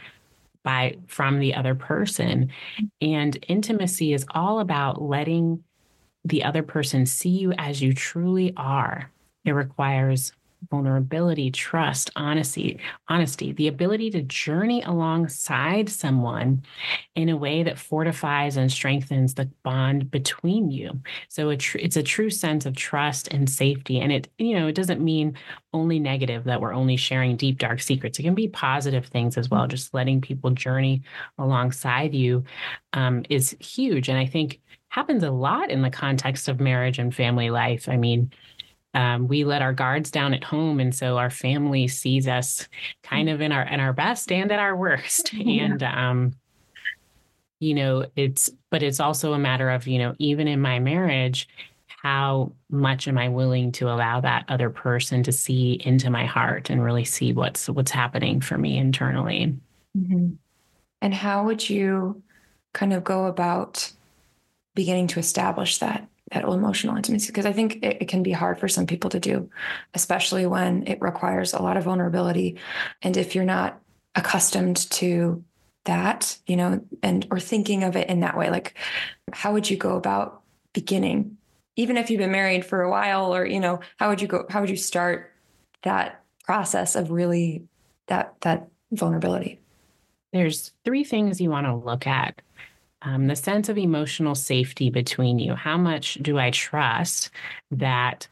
by 0.63 0.97
from 1.07 1.39
the 1.39 1.55
other 1.55 1.73
person? 1.73 2.51
And 3.01 3.43
intimacy 3.47 4.13
is 4.13 4.25
all 4.31 4.59
about 4.59 5.01
letting 5.01 5.63
the 6.25 6.43
other 6.43 6.63
person 6.63 7.05
see 7.05 7.29
you 7.29 7.53
as 7.53 7.81
you 7.81 7.93
truly 7.93 8.53
are. 8.57 9.09
It 9.45 9.51
requires 9.51 10.33
vulnerability, 10.69 11.51
trust, 11.51 12.09
honesty, 12.15 12.79
honesty, 13.07 13.53
the 13.53 13.67
ability 13.67 14.09
to 14.11 14.21
journey 14.21 14.81
alongside 14.83 15.89
someone 15.89 16.63
in 17.15 17.29
a 17.29 17.37
way 17.37 17.63
that 17.63 17.77
fortifies 17.77 18.57
and 18.57 18.71
strengthens 18.71 19.33
the 19.33 19.49
bond 19.63 20.11
between 20.11 20.69
you. 20.69 20.99
So 21.29 21.49
it 21.49 21.57
tr- 21.57 21.77
it's 21.77 21.97
a 21.97 22.03
true 22.03 22.29
sense 22.29 22.65
of 22.65 22.75
trust 22.75 23.29
and 23.29 23.49
safety. 23.49 23.99
And 23.99 24.11
it, 24.11 24.29
you 24.37 24.57
know, 24.57 24.67
it 24.67 24.75
doesn't 24.75 25.01
mean 25.01 25.37
only 25.73 25.99
negative 25.99 26.43
that 26.45 26.61
we're 26.61 26.73
only 26.73 26.97
sharing 26.97 27.37
deep, 27.37 27.59
dark 27.59 27.79
secrets. 27.79 28.19
It 28.19 28.23
can 28.23 28.35
be 28.35 28.47
positive 28.47 29.05
things 29.05 29.37
as 29.37 29.49
well. 29.49 29.67
Just 29.67 29.93
letting 29.93 30.21
people 30.21 30.51
journey 30.51 31.03
alongside 31.37 32.13
you 32.13 32.43
um, 32.93 33.23
is 33.29 33.55
huge. 33.59 34.09
And 34.09 34.17
I 34.17 34.25
think 34.25 34.59
happens 34.89 35.23
a 35.23 35.31
lot 35.31 35.69
in 35.69 35.81
the 35.81 35.89
context 35.89 36.47
of 36.47 36.59
marriage 36.59 36.99
and 36.99 37.13
family 37.13 37.49
life. 37.49 37.87
I 37.87 37.95
mean, 37.95 38.31
um, 38.93 39.27
we 39.27 39.43
let 39.43 39.61
our 39.61 39.73
guards 39.73 40.09
down 40.09 40.33
at 40.33 40.43
home 40.43 40.79
and 40.79 40.93
so 40.95 41.17
our 41.17 41.29
family 41.29 41.87
sees 41.87 42.27
us 42.27 42.67
kind 43.03 43.29
of 43.29 43.41
in 43.41 43.51
our 43.51 43.63
in 43.63 43.79
our 43.79 43.93
best 43.93 44.31
and 44.31 44.51
at 44.51 44.59
our 44.59 44.75
worst 44.75 45.33
yeah. 45.33 45.65
and 45.65 45.83
um, 45.83 46.33
you 47.59 47.73
know 47.73 48.05
it's 48.15 48.49
but 48.69 48.83
it's 48.83 48.99
also 48.99 49.33
a 49.33 49.39
matter 49.39 49.69
of 49.69 49.87
you 49.87 49.99
know 49.99 50.15
even 50.17 50.47
in 50.47 50.59
my 50.59 50.79
marriage 50.79 51.47
how 51.87 52.51
much 52.69 53.07
am 53.07 53.17
i 53.17 53.27
willing 53.27 53.71
to 53.71 53.89
allow 53.89 54.19
that 54.21 54.45
other 54.47 54.69
person 54.69 55.21
to 55.21 55.31
see 55.31 55.79
into 55.85 56.09
my 56.09 56.25
heart 56.25 56.69
and 56.69 56.83
really 56.83 57.05
see 57.05 57.33
what's 57.33 57.69
what's 57.69 57.91
happening 57.91 58.41
for 58.41 58.57
me 58.57 58.77
internally 58.77 59.55
mm-hmm. 59.97 60.29
and 61.01 61.13
how 61.13 61.43
would 61.43 61.69
you 61.69 62.21
kind 62.73 62.93
of 62.93 63.03
go 63.03 63.25
about 63.25 63.91
beginning 64.73 65.07
to 65.07 65.19
establish 65.19 65.77
that 65.79 66.08
that 66.31 66.43
emotional 66.43 66.95
intimacy 66.95 67.27
because 67.27 67.45
I 67.45 67.53
think 67.53 67.77
it, 67.77 68.01
it, 68.01 68.07
can 68.07 68.23
be 68.23 68.31
hard 68.31 68.59
for 68.59 68.67
some 68.67 68.85
people 68.85 69.09
to 69.11 69.19
do, 69.19 69.49
especially 69.93 70.45
when 70.45 70.87
it 70.87 71.01
requires 71.01 71.53
a 71.53 71.61
lot 71.61 71.77
of 71.77 71.83
vulnerability. 71.83 72.57
And 73.01 73.17
if 73.17 73.35
you're 73.35 73.45
not 73.45 73.79
accustomed 74.15 74.89
to 74.91 75.43
that, 75.85 76.37
you 76.45 76.55
know, 76.55 76.81
and 77.01 77.27
or 77.31 77.39
thinking 77.39 77.83
of 77.83 77.95
it 77.95 78.09
in 78.09 78.19
that 78.19 78.37
way, 78.37 78.49
like 78.49 78.77
how 79.33 79.53
would 79.53 79.69
you 79.69 79.77
go 79.77 79.95
about 79.95 80.41
beginning? 80.73 81.37
Even 81.75 81.97
if 81.97 82.09
you've 82.09 82.19
been 82.19 82.31
married 82.31 82.65
for 82.65 82.81
a 82.81 82.89
while, 82.89 83.33
or 83.33 83.45
you 83.45 83.59
know, 83.59 83.79
how 83.97 84.09
would 84.09 84.21
you 84.21 84.27
go? 84.27 84.45
How 84.49 84.61
would 84.61 84.69
you 84.69 84.75
start 84.75 85.31
that 85.83 86.23
process 86.43 86.95
of 86.95 87.09
really 87.11 87.63
that 88.07 88.35
that 88.41 88.67
vulnerability? 88.91 89.59
There's 90.33 90.71
three 90.85 91.03
things 91.03 91.41
you 91.41 91.49
want 91.49 91.65
to 91.65 91.75
look 91.75 92.05
at 92.05 92.41
um, 93.01 93.27
the 93.27 93.35
sense 93.35 93.69
of 93.69 93.77
emotional 93.77 94.35
safety 94.35 94.89
between 94.89 95.39
you. 95.39 95.55
How 95.55 95.77
much 95.77 96.15
do 96.15 96.37
I 96.37 96.51
trust 96.51 97.29
that 97.71 98.27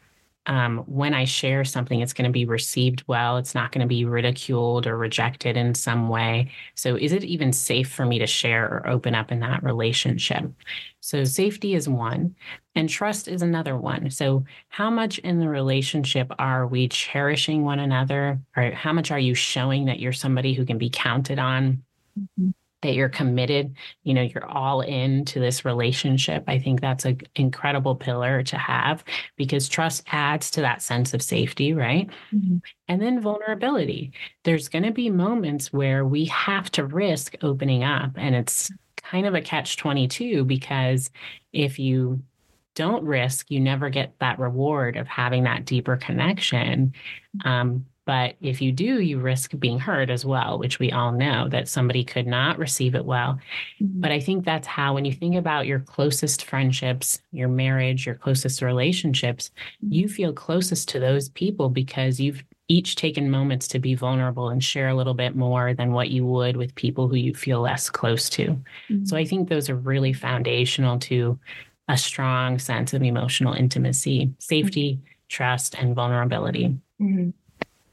um, 0.46 0.80
when 0.88 1.14
I 1.14 1.26
share 1.26 1.66
something, 1.66 2.00
it's 2.00 2.14
going 2.14 2.30
to 2.30 2.34
be 2.34 2.46
received 2.46 3.04
well? 3.08 3.38
It's 3.38 3.54
not 3.54 3.72
going 3.72 3.82
to 3.82 3.88
be 3.88 4.06
ridiculed 4.06 4.88
or 4.88 4.98
rejected 4.98 5.58
in 5.58 5.76
some 5.76 6.08
way. 6.10 6.52
So, 6.76 6.96
is 6.96 7.12
it 7.12 7.24
even 7.24 7.52
safe 7.52 7.92
for 7.92 8.06
me 8.06 8.20
to 8.20 8.28
share 8.28 8.66
or 8.66 8.88
open 8.88 9.14
up 9.14 9.32
in 9.32 9.42
that 9.42 9.64
relationship? 9.64 10.50
So, 11.02 11.24
safety 11.26 11.74
is 11.74 11.90
one, 11.90 12.36
and 12.76 12.90
trust 12.90 13.28
is 13.28 13.42
another 13.42 13.78
one. 13.78 14.10
So, 14.10 14.46
how 14.70 14.90
much 14.90 15.20
in 15.20 15.40
the 15.40 15.50
relationship 15.50 16.32
are 16.40 16.66
we 16.66 16.88
cherishing 16.88 17.64
one 17.64 17.80
another? 17.80 18.40
Or 18.56 18.72
how 18.72 18.94
much 18.94 19.12
are 19.12 19.20
you 19.20 19.36
showing 19.36 19.86
that 19.86 20.00
you're 20.00 20.14
somebody 20.14 20.54
who 20.54 20.66
can 20.66 20.78
be 20.78 20.90
counted 20.90 21.40
on? 21.40 21.84
Mm-hmm 22.18 22.52
that 22.88 22.96
you're 22.96 23.10
committed, 23.10 23.76
you 24.04 24.14
know, 24.14 24.22
you're 24.22 24.46
all 24.46 24.80
in 24.80 25.26
to 25.26 25.42
this 25.42 25.66
relationship. 25.66 26.46
I 26.48 26.58
think 26.58 26.80
that's 26.80 27.04
an 27.04 27.20
incredible 27.36 27.98
pillar 27.98 28.44
to 28.44 28.58
have 28.58 29.04
because 29.36 29.68
trust 29.68 30.04
adds 30.08 30.50
to 30.52 30.62
that 30.62 30.82
sense 30.82 31.14
of 31.14 31.22
safety, 31.22 31.74
right? 31.74 32.10
Mm-hmm. 32.34 32.60
And 32.88 33.02
then 33.02 33.20
vulnerability. 33.20 34.14
There's 34.46 34.70
going 34.70 34.86
to 34.86 34.94
be 34.94 35.10
moments 35.10 35.74
where 35.74 36.06
we 36.06 36.26
have 36.26 36.72
to 36.72 36.86
risk 36.86 37.36
opening 37.42 37.84
up. 37.84 38.12
And 38.16 38.34
it's 38.34 38.72
kind 38.96 39.26
of 39.26 39.36
a 39.36 39.42
catch 39.42 39.76
22 39.76 40.46
because 40.46 41.10
if 41.52 41.80
you 41.80 42.24
don't 42.74 43.04
risk, 43.04 43.52
you 43.52 43.60
never 43.60 43.90
get 43.90 44.14
that 44.20 44.40
reward 44.40 44.96
of 44.96 45.10
having 45.10 45.44
that 45.44 45.66
deeper 45.66 45.98
connection. 45.98 46.94
Um, 47.44 47.86
but 48.08 48.38
if 48.40 48.62
you 48.62 48.72
do, 48.72 49.02
you 49.02 49.20
risk 49.20 49.52
being 49.60 49.80
hurt 49.80 50.10
as 50.10 50.24
well, 50.24 50.58
which 50.58 50.80
we 50.80 50.94
all 50.94 51.12
know 51.12 51.50
that 51.50 51.68
somebody 51.68 52.06
could 52.06 52.26
not 52.26 52.58
receive 52.58 52.96
it 52.96 53.04
well. 53.04 53.38
Mm-hmm. 53.82 54.00
But 54.00 54.14
I 54.14 54.22
think 54.22 54.46
that's 54.46 54.66
how, 54.66 54.94
when 54.94 55.04
you 55.04 55.12
think 55.12 55.36
about 55.36 55.68
your 55.68 55.82
closest 55.82 56.46
friendships, 56.46 57.22
your 57.34 57.50
marriage, 57.50 58.06
your 58.06 58.16
closest 58.16 58.62
relationships, 58.62 59.52
mm-hmm. 59.84 59.94
you 59.94 60.08
feel 60.08 60.32
closest 60.32 60.88
to 60.90 61.02
those 61.02 61.28
people 61.28 61.68
because 61.68 62.18
you've 62.18 62.46
each 62.70 62.96
taken 62.96 63.30
moments 63.30 63.68
to 63.68 63.80
be 63.80 63.94
vulnerable 63.94 64.50
and 64.50 64.64
share 64.64 64.88
a 64.88 64.96
little 64.96 65.14
bit 65.14 65.36
more 65.36 65.74
than 65.74 65.92
what 65.92 66.10
you 66.10 66.26
would 66.26 66.56
with 66.56 66.76
people 66.76 67.10
who 67.10 67.18
you 67.18 67.34
feel 67.34 67.60
less 67.60 67.90
close 67.90 68.30
to. 68.30 68.48
Mm-hmm. 68.90 69.04
So 69.04 69.18
I 69.18 69.26
think 69.26 69.50
those 69.50 69.70
are 69.70 69.76
really 69.76 70.14
foundational 70.14 70.98
to 71.00 71.38
a 71.90 71.98
strong 71.98 72.58
sense 72.58 72.94
of 72.94 73.04
emotional 73.04 73.54
intimacy, 73.54 74.34
safety, 74.40 74.94
mm-hmm. 74.94 75.06
trust, 75.28 75.76
and 75.76 75.94
vulnerability. 75.94 76.74
Mm-hmm. 77.02 77.32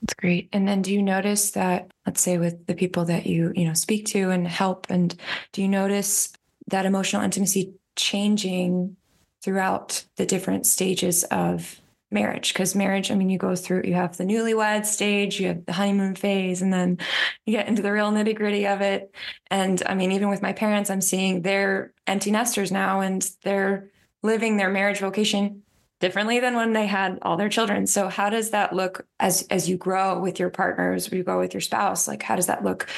That's 0.04 0.20
great. 0.20 0.50
And 0.52 0.68
then 0.68 0.82
do 0.82 0.92
you 0.92 1.02
notice 1.02 1.52
that, 1.52 1.90
let's 2.04 2.20
say 2.20 2.36
with 2.36 2.66
the 2.66 2.74
people 2.74 3.06
that 3.06 3.24
you, 3.24 3.54
you 3.56 3.64
know, 3.64 3.72
speak 3.72 4.04
to 4.08 4.30
and 4.30 4.46
help, 4.46 4.86
and 4.90 5.14
do 5.52 5.62
you 5.62 5.68
notice 5.68 6.30
that 6.66 6.84
emotional 6.84 7.22
intimacy 7.22 7.72
changing 7.96 8.96
throughout 9.42 10.04
the 10.16 10.26
different 10.26 10.66
stages 10.66 11.24
of 11.24 11.80
marriage? 12.10 12.52
Because 12.52 12.74
marriage, 12.74 13.10
I 13.10 13.14
mean, 13.14 13.30
you 13.30 13.38
go 13.38 13.56
through, 13.56 13.84
you 13.86 13.94
have 13.94 14.18
the 14.18 14.24
newlywed 14.24 14.84
stage, 14.84 15.40
you 15.40 15.48
have 15.48 15.64
the 15.64 15.72
honeymoon 15.72 16.16
phase, 16.16 16.60
and 16.60 16.70
then 16.70 16.98
you 17.46 17.56
get 17.56 17.66
into 17.66 17.80
the 17.80 17.92
real 17.92 18.12
nitty 18.12 18.34
gritty 18.36 18.66
of 18.66 18.82
it. 18.82 19.10
And 19.50 19.82
I 19.86 19.94
mean, 19.94 20.12
even 20.12 20.28
with 20.28 20.42
my 20.42 20.52
parents, 20.52 20.90
I'm 20.90 21.00
seeing 21.00 21.40
they're 21.40 21.94
empty 22.06 22.30
nesters 22.30 22.70
now 22.70 23.00
and 23.00 23.26
they're 23.42 23.90
living 24.22 24.58
their 24.58 24.70
marriage 24.70 24.98
vocation 24.98 25.62
differently 26.00 26.40
than 26.40 26.54
when 26.54 26.72
they 26.72 26.86
had 26.86 27.18
all 27.22 27.36
their 27.36 27.48
children. 27.48 27.86
So 27.86 28.08
how 28.08 28.30
does 28.30 28.50
that 28.50 28.74
look 28.74 29.06
as 29.20 29.42
as 29.50 29.68
you 29.68 29.76
grow 29.76 30.20
with 30.20 30.38
your 30.38 30.50
partners, 30.50 31.10
you 31.10 31.22
go 31.22 31.38
with 31.38 31.54
your 31.54 31.60
spouse? 31.60 32.08
Like 32.08 32.22
how 32.22 32.36
does 32.36 32.46
that 32.46 32.64
look? 32.64 32.88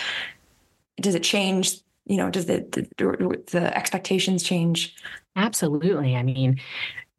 Does 1.00 1.14
it 1.14 1.22
change? 1.22 1.80
You 2.06 2.16
know, 2.16 2.30
does 2.30 2.46
the 2.46 2.66
the, 2.96 3.42
the 3.52 3.76
expectations 3.76 4.42
change? 4.42 4.96
Absolutely. 5.36 6.16
I 6.16 6.22
mean, 6.22 6.58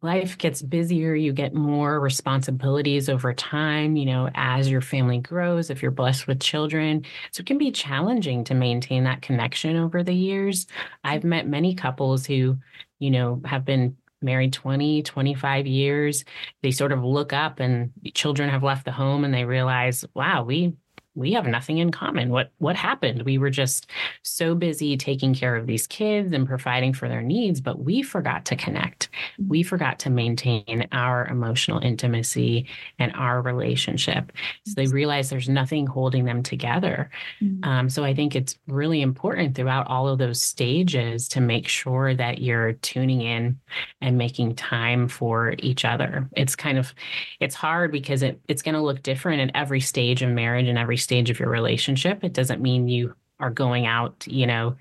life 0.02 0.38
gets 0.38 0.62
busier, 0.62 1.14
you 1.14 1.32
get 1.32 1.54
more 1.54 1.98
responsibilities 2.00 3.08
over 3.08 3.32
time, 3.32 3.96
you 3.96 4.06
know, 4.06 4.30
as 4.34 4.70
your 4.70 4.80
family 4.80 5.18
grows, 5.18 5.70
if 5.70 5.82
you're 5.82 5.90
blessed 5.90 6.26
with 6.26 6.40
children. 6.40 7.04
So 7.32 7.40
it 7.40 7.46
can 7.46 7.58
be 7.58 7.72
challenging 7.72 8.44
to 8.44 8.54
maintain 8.54 9.04
that 9.04 9.22
connection 9.22 9.76
over 9.76 10.02
the 10.02 10.14
years. 10.14 10.66
I've 11.02 11.24
met 11.24 11.48
many 11.48 11.74
couples 11.74 12.26
who, 12.26 12.58
you 12.98 13.10
know, 13.10 13.40
have 13.44 13.64
been 13.64 13.96
married 14.22 14.52
20, 14.52 15.02
25 15.02 15.66
years. 15.66 16.24
They 16.62 16.70
sort 16.70 16.92
of 16.92 17.04
look 17.04 17.32
up 17.32 17.60
and 17.60 17.92
children 18.14 18.48
have 18.50 18.62
left 18.62 18.84
the 18.84 18.92
home 18.92 19.24
and 19.24 19.32
they 19.32 19.44
realize, 19.44 20.04
wow, 20.14 20.44
we 20.44 20.74
we 21.18 21.32
have 21.32 21.46
nothing 21.46 21.78
in 21.78 21.90
common. 21.90 22.30
What 22.30 22.52
what 22.58 22.76
happened? 22.76 23.22
We 23.22 23.38
were 23.38 23.50
just 23.50 23.88
so 24.22 24.54
busy 24.54 24.96
taking 24.96 25.34
care 25.34 25.56
of 25.56 25.66
these 25.66 25.86
kids 25.86 26.32
and 26.32 26.46
providing 26.46 26.92
for 26.94 27.08
their 27.08 27.22
needs, 27.22 27.60
but 27.60 27.80
we 27.80 28.02
forgot 28.02 28.44
to 28.46 28.56
connect. 28.56 29.08
We 29.48 29.64
forgot 29.64 29.98
to 30.00 30.10
maintain 30.10 30.86
our 30.92 31.26
emotional 31.26 31.80
intimacy 31.80 32.68
and 33.00 33.12
our 33.14 33.42
relationship. 33.42 34.30
So 34.64 34.74
they 34.76 34.86
realize 34.86 35.28
there's 35.28 35.48
nothing 35.48 35.86
holding 35.88 36.24
them 36.24 36.42
together. 36.42 37.10
Mm-hmm. 37.42 37.68
Um, 37.68 37.90
so 37.90 38.04
I 38.04 38.14
think 38.14 38.36
it's 38.36 38.56
really 38.68 39.02
important 39.02 39.56
throughout 39.56 39.88
all 39.88 40.06
of 40.06 40.18
those 40.18 40.40
stages 40.40 41.26
to 41.28 41.40
make 41.40 41.66
sure 41.66 42.14
that 42.14 42.40
you're 42.40 42.74
tuning 42.74 43.22
in 43.22 43.58
and 44.00 44.16
making 44.16 44.54
time 44.54 45.08
for 45.08 45.56
each 45.58 45.84
other. 45.84 46.28
It's 46.36 46.54
kind 46.54 46.78
of 46.78 46.94
it's 47.40 47.56
hard 47.56 47.90
because 47.90 48.22
it, 48.22 48.40
it's 48.46 48.62
going 48.62 48.76
to 48.76 48.80
look 48.80 49.02
different 49.02 49.40
at 49.40 49.60
every 49.60 49.80
stage 49.80 50.22
of 50.22 50.30
marriage 50.30 50.68
and 50.68 50.78
every 50.78 50.96
stage 51.08 51.30
of 51.30 51.40
your 51.40 51.48
relationship. 51.48 52.22
It 52.22 52.34
doesn't 52.34 52.60
mean 52.60 52.86
you 52.86 53.14
are 53.40 53.48
going 53.48 53.86
out, 53.86 54.26
you 54.26 54.46
know, 54.46 54.76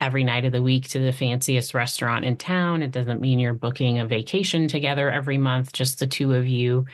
every 0.00 0.24
night 0.24 0.46
of 0.46 0.52
the 0.52 0.62
week 0.62 0.88
to 0.88 0.98
the 0.98 1.12
fanciest 1.12 1.74
restaurant 1.74 2.24
in 2.24 2.38
town. 2.38 2.82
It 2.82 2.90
doesn't 2.90 3.20
mean 3.20 3.38
you're 3.38 3.52
booking 3.52 3.98
a 3.98 4.06
vacation 4.06 4.66
together 4.66 5.10
every 5.10 5.36
month, 5.36 5.74
just 5.74 5.98
the 5.98 6.06
two 6.06 6.32
of 6.32 6.46
you. 6.46 6.86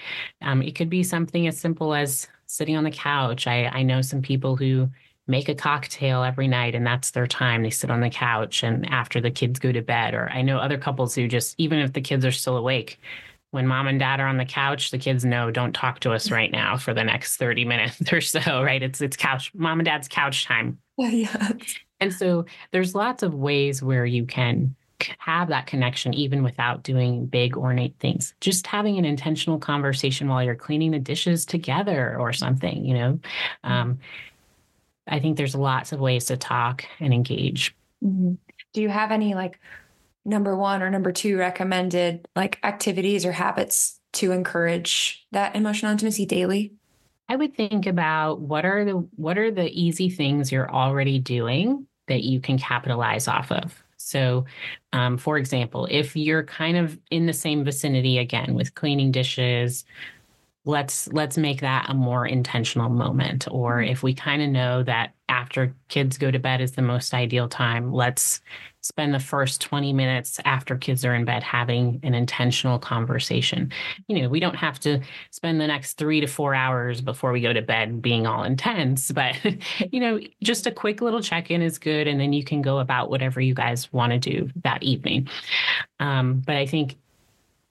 Um, 0.42 0.60
it 0.60 0.74
could 0.74 0.90
be 0.90 1.04
something 1.04 1.46
as 1.46 1.56
simple 1.56 1.94
as 1.94 2.26
sitting 2.46 2.76
on 2.76 2.82
the 2.82 2.90
couch. 2.90 3.46
I, 3.46 3.66
I 3.66 3.82
know 3.84 4.00
some 4.02 4.22
people 4.22 4.56
who 4.56 4.90
make 5.28 5.48
a 5.48 5.54
cocktail 5.54 6.24
every 6.24 6.48
night 6.48 6.74
and 6.74 6.84
that's 6.84 7.12
their 7.12 7.28
time. 7.28 7.62
They 7.62 7.70
sit 7.70 7.92
on 7.92 8.00
the 8.00 8.10
couch 8.10 8.64
and 8.64 8.90
after 8.90 9.20
the 9.20 9.30
kids 9.30 9.60
go 9.60 9.70
to 9.70 9.82
bed. 9.82 10.14
Or 10.14 10.28
I 10.30 10.42
know 10.42 10.58
other 10.58 10.78
couples 10.78 11.14
who 11.14 11.28
just, 11.28 11.54
even 11.58 11.78
if 11.78 11.92
the 11.92 12.00
kids 12.00 12.24
are 12.24 12.32
still 12.32 12.56
awake, 12.56 12.98
when 13.54 13.68
mom 13.68 13.86
and 13.86 14.00
dad 14.00 14.18
are 14.18 14.26
on 14.26 14.36
the 14.36 14.44
couch, 14.44 14.90
the 14.90 14.98
kids 14.98 15.24
know 15.24 15.48
don't 15.52 15.72
talk 15.72 16.00
to 16.00 16.12
us 16.12 16.28
right 16.28 16.50
now 16.50 16.76
for 16.76 16.92
the 16.92 17.04
next 17.04 17.36
30 17.36 17.64
minutes 17.64 18.02
or 18.12 18.20
so, 18.20 18.62
right? 18.64 18.82
It's 18.82 19.00
it's 19.00 19.16
couch 19.16 19.52
mom 19.54 19.78
and 19.78 19.86
dad's 19.86 20.08
couch 20.08 20.44
time. 20.44 20.78
Yeah. 20.96 21.52
And 22.00 22.12
so 22.12 22.44
there's 22.70 22.94
lots 22.94 23.22
of 23.24 23.34
ways 23.34 23.82
where 23.82 24.06
you 24.06 24.26
can 24.26 24.76
have 25.18 25.48
that 25.48 25.66
connection 25.66 26.14
even 26.14 26.42
without 26.44 26.82
doing 26.84 27.26
big 27.26 27.56
ornate 27.56 27.96
things. 27.98 28.34
Just 28.40 28.66
having 28.66 28.98
an 28.98 29.04
intentional 29.04 29.58
conversation 29.58 30.28
while 30.28 30.42
you're 30.42 30.54
cleaning 30.54 30.92
the 30.92 31.00
dishes 31.00 31.44
together 31.44 32.16
or 32.18 32.32
something, 32.32 32.84
you 32.84 32.94
know. 32.94 33.12
Mm-hmm. 33.64 33.72
Um, 33.72 33.98
I 35.08 35.18
think 35.18 35.36
there's 35.36 35.54
lots 35.54 35.92
of 35.92 36.00
ways 36.00 36.26
to 36.26 36.36
talk 36.36 36.84
and 37.00 37.12
engage. 37.12 37.74
Mm-hmm. 38.04 38.34
Do 38.72 38.82
you 38.82 38.88
have 38.88 39.10
any 39.10 39.34
like 39.34 39.58
number 40.24 40.56
one 40.56 40.82
or 40.82 40.90
number 40.90 41.12
two 41.12 41.36
recommended 41.36 42.26
like 42.34 42.58
activities 42.62 43.24
or 43.24 43.32
habits 43.32 44.00
to 44.14 44.32
encourage 44.32 45.26
that 45.32 45.56
emotional 45.56 45.92
intimacy 45.92 46.26
daily? 46.26 46.72
I 47.28 47.36
would 47.36 47.54
think 47.54 47.86
about 47.86 48.40
what 48.40 48.64
are 48.64 48.84
the 48.84 48.92
what 49.16 49.38
are 49.38 49.50
the 49.50 49.70
easy 49.70 50.10
things 50.10 50.52
you're 50.52 50.70
already 50.70 51.18
doing 51.18 51.86
that 52.06 52.22
you 52.22 52.40
can 52.40 52.58
capitalize 52.58 53.28
off 53.28 53.50
of. 53.50 53.82
So, 53.96 54.44
um, 54.92 55.16
for 55.16 55.38
example, 55.38 55.88
if 55.90 56.14
you're 56.14 56.44
kind 56.44 56.76
of 56.76 56.98
in 57.10 57.24
the 57.24 57.32
same 57.32 57.64
vicinity 57.64 58.18
again 58.18 58.54
with 58.54 58.74
cleaning 58.74 59.10
dishes, 59.10 59.86
let's 60.64 61.08
let's 61.12 61.36
make 61.36 61.60
that 61.60 61.86
a 61.88 61.94
more 61.94 62.26
intentional 62.26 62.88
moment 62.88 63.46
or 63.50 63.78
mm-hmm. 63.78 63.92
if 63.92 64.02
we 64.02 64.14
kind 64.14 64.42
of 64.42 64.48
know 64.48 64.82
that 64.82 65.14
after 65.28 65.74
kids 65.88 66.16
go 66.18 66.30
to 66.30 66.38
bed 66.38 66.60
is 66.60 66.72
the 66.72 66.82
most 66.82 67.12
ideal 67.12 67.48
time 67.48 67.92
let's 67.92 68.40
spend 68.84 69.14
the 69.14 69.18
first 69.18 69.62
20 69.62 69.94
minutes 69.94 70.38
after 70.44 70.76
kids 70.76 71.06
are 71.06 71.14
in 71.14 71.24
bed 71.24 71.42
having 71.42 71.98
an 72.02 72.12
intentional 72.12 72.78
conversation. 72.78 73.72
You 74.08 74.20
know 74.20 74.28
we 74.28 74.40
don't 74.40 74.56
have 74.56 74.78
to 74.80 75.00
spend 75.30 75.58
the 75.58 75.66
next 75.66 75.94
3 75.94 76.20
to 76.20 76.26
4 76.26 76.54
hours 76.54 77.00
before 77.00 77.32
we 77.32 77.40
go 77.40 77.54
to 77.54 77.62
bed 77.62 78.02
being 78.02 78.26
all 78.26 78.44
intense 78.44 79.10
but 79.10 79.36
you 79.90 80.00
know 80.00 80.20
just 80.42 80.66
a 80.66 80.70
quick 80.70 81.00
little 81.00 81.22
check-in 81.22 81.62
is 81.62 81.78
good 81.78 82.06
and 82.06 82.20
then 82.20 82.34
you 82.34 82.44
can 82.44 82.60
go 82.60 82.78
about 82.78 83.08
whatever 83.08 83.40
you 83.40 83.54
guys 83.54 83.90
want 83.90 84.12
to 84.12 84.18
do 84.18 84.50
that 84.62 84.82
evening. 84.82 85.28
Um, 85.98 86.42
but 86.44 86.56
i 86.56 86.66
think 86.66 86.96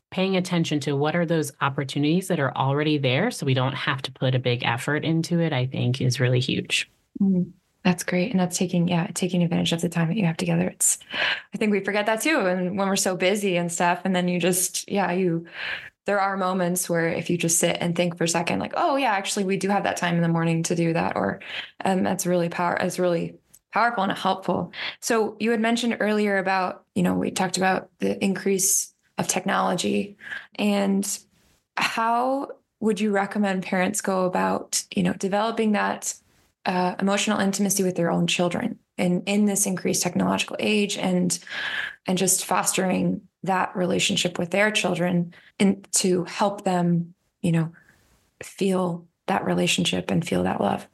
paying 0.10 0.36
attention 0.36 0.80
to 0.80 0.96
what 0.96 1.16
are 1.16 1.26
those 1.26 1.52
opportunities 1.62 2.28
that 2.28 2.40
are 2.40 2.56
already 2.56 2.98
there 2.98 3.30
so 3.30 3.46
we 3.46 3.54
don't 3.54 3.74
have 3.74 4.02
to 4.02 4.12
put 4.12 4.34
a 4.34 4.40
big 4.40 4.64
effort 4.64 5.04
into 5.04 5.40
it 5.40 5.54
i 5.54 5.68
think 5.68 6.02
is 6.02 6.20
really 6.20 6.40
huge. 6.40 6.90
Mm-hmm. 7.22 7.52
That's 7.84 8.04
great. 8.04 8.32
And 8.32 8.40
that's 8.40 8.58
taking 8.58 8.88
yeah 8.88 9.08
taking 9.14 9.44
advantage 9.44 9.74
of 9.74 9.82
the 9.82 9.90
time 9.90 10.08
that 10.08 10.18
you 10.18 10.26
have 10.26 10.38
together. 10.38 10.68
It's 10.68 11.00
i 11.54 11.58
think 11.58 11.72
we 11.72 11.84
forget 11.84 12.06
that 12.06 12.22
too 12.22 12.40
and 12.40 12.78
when 12.78 12.88
we're 12.88 12.96
so 12.96 13.16
busy 13.16 13.58
and 13.58 13.72
stuff 13.72 14.02
and 14.06 14.16
then 14.16 14.28
you 14.28 14.40
just 14.40 14.90
yeah 14.90 15.12
you 15.12 15.46
there 16.06 16.20
are 16.20 16.36
moments 16.36 16.90
where 16.90 17.08
if 17.08 17.30
you 17.30 17.38
just 17.38 17.60
sit 17.60 17.78
and 17.80 17.96
think 17.96 18.18
for 18.18 18.26
a 18.26 18.28
second 18.28 18.60
like 18.60 18.74
oh 18.76 18.96
yeah 18.96 19.12
actually 19.12 19.46
we 19.46 19.58
do 19.58 19.70
have 19.70 19.84
that 19.84 19.98
time 19.98 20.16
in 20.16 20.22
the 20.22 20.28
morning 20.28 20.64
to 20.64 20.76
do 20.76 20.94
that 20.94 21.16
or 21.16 21.40
um, 21.86 22.04
that's 22.04 22.26
really 22.26 22.50
power 22.50 22.76
it's 22.76 23.00
really 23.00 23.36
powerful 23.74 24.04
and 24.04 24.12
helpful. 24.14 24.72
So 25.00 25.36
you 25.40 25.52
had 25.52 25.60
mentioned 25.60 25.98
earlier 26.00 26.38
about 26.38 26.86
you 26.96 27.04
know 27.04 27.16
we 27.16 27.32
talked 27.32 27.58
about 27.58 27.90
the 28.00 28.24
increase 28.24 28.94
of 29.18 29.28
technology 29.28 30.16
and 30.56 31.20
how 31.76 32.50
would 32.80 33.00
you 33.00 33.12
recommend 33.12 33.64
parents 33.64 34.02
go 34.02 34.26
about 34.26 34.84
you 34.96 35.04
know 35.04 35.14
developing 35.14 35.72
that 35.74 36.14
uh, 36.66 36.96
emotional 37.00 37.40
intimacy 37.40 37.84
with 37.84 37.96
their 37.96 38.12
own 38.12 38.28
children 38.28 38.80
in 38.98 39.22
in 39.24 39.46
this 39.46 39.66
increased 39.66 40.04
technological 40.04 40.56
age 40.60 40.98
and 40.98 41.40
and 42.06 42.18
just 42.18 42.46
fostering 42.46 43.22
that 43.44 43.76
relationship 43.76 44.38
with 44.38 44.52
their 44.52 44.72
children 44.72 45.34
and 45.60 45.88
to 45.92 46.24
help 46.26 46.64
them 46.64 47.14
you 47.42 47.52
know 47.52 47.72
feel 48.42 49.06
that 49.28 49.46
relationship 49.46 50.12
and 50.12 50.28
feel 50.28 50.44
that 50.44 50.62
love 50.62 50.88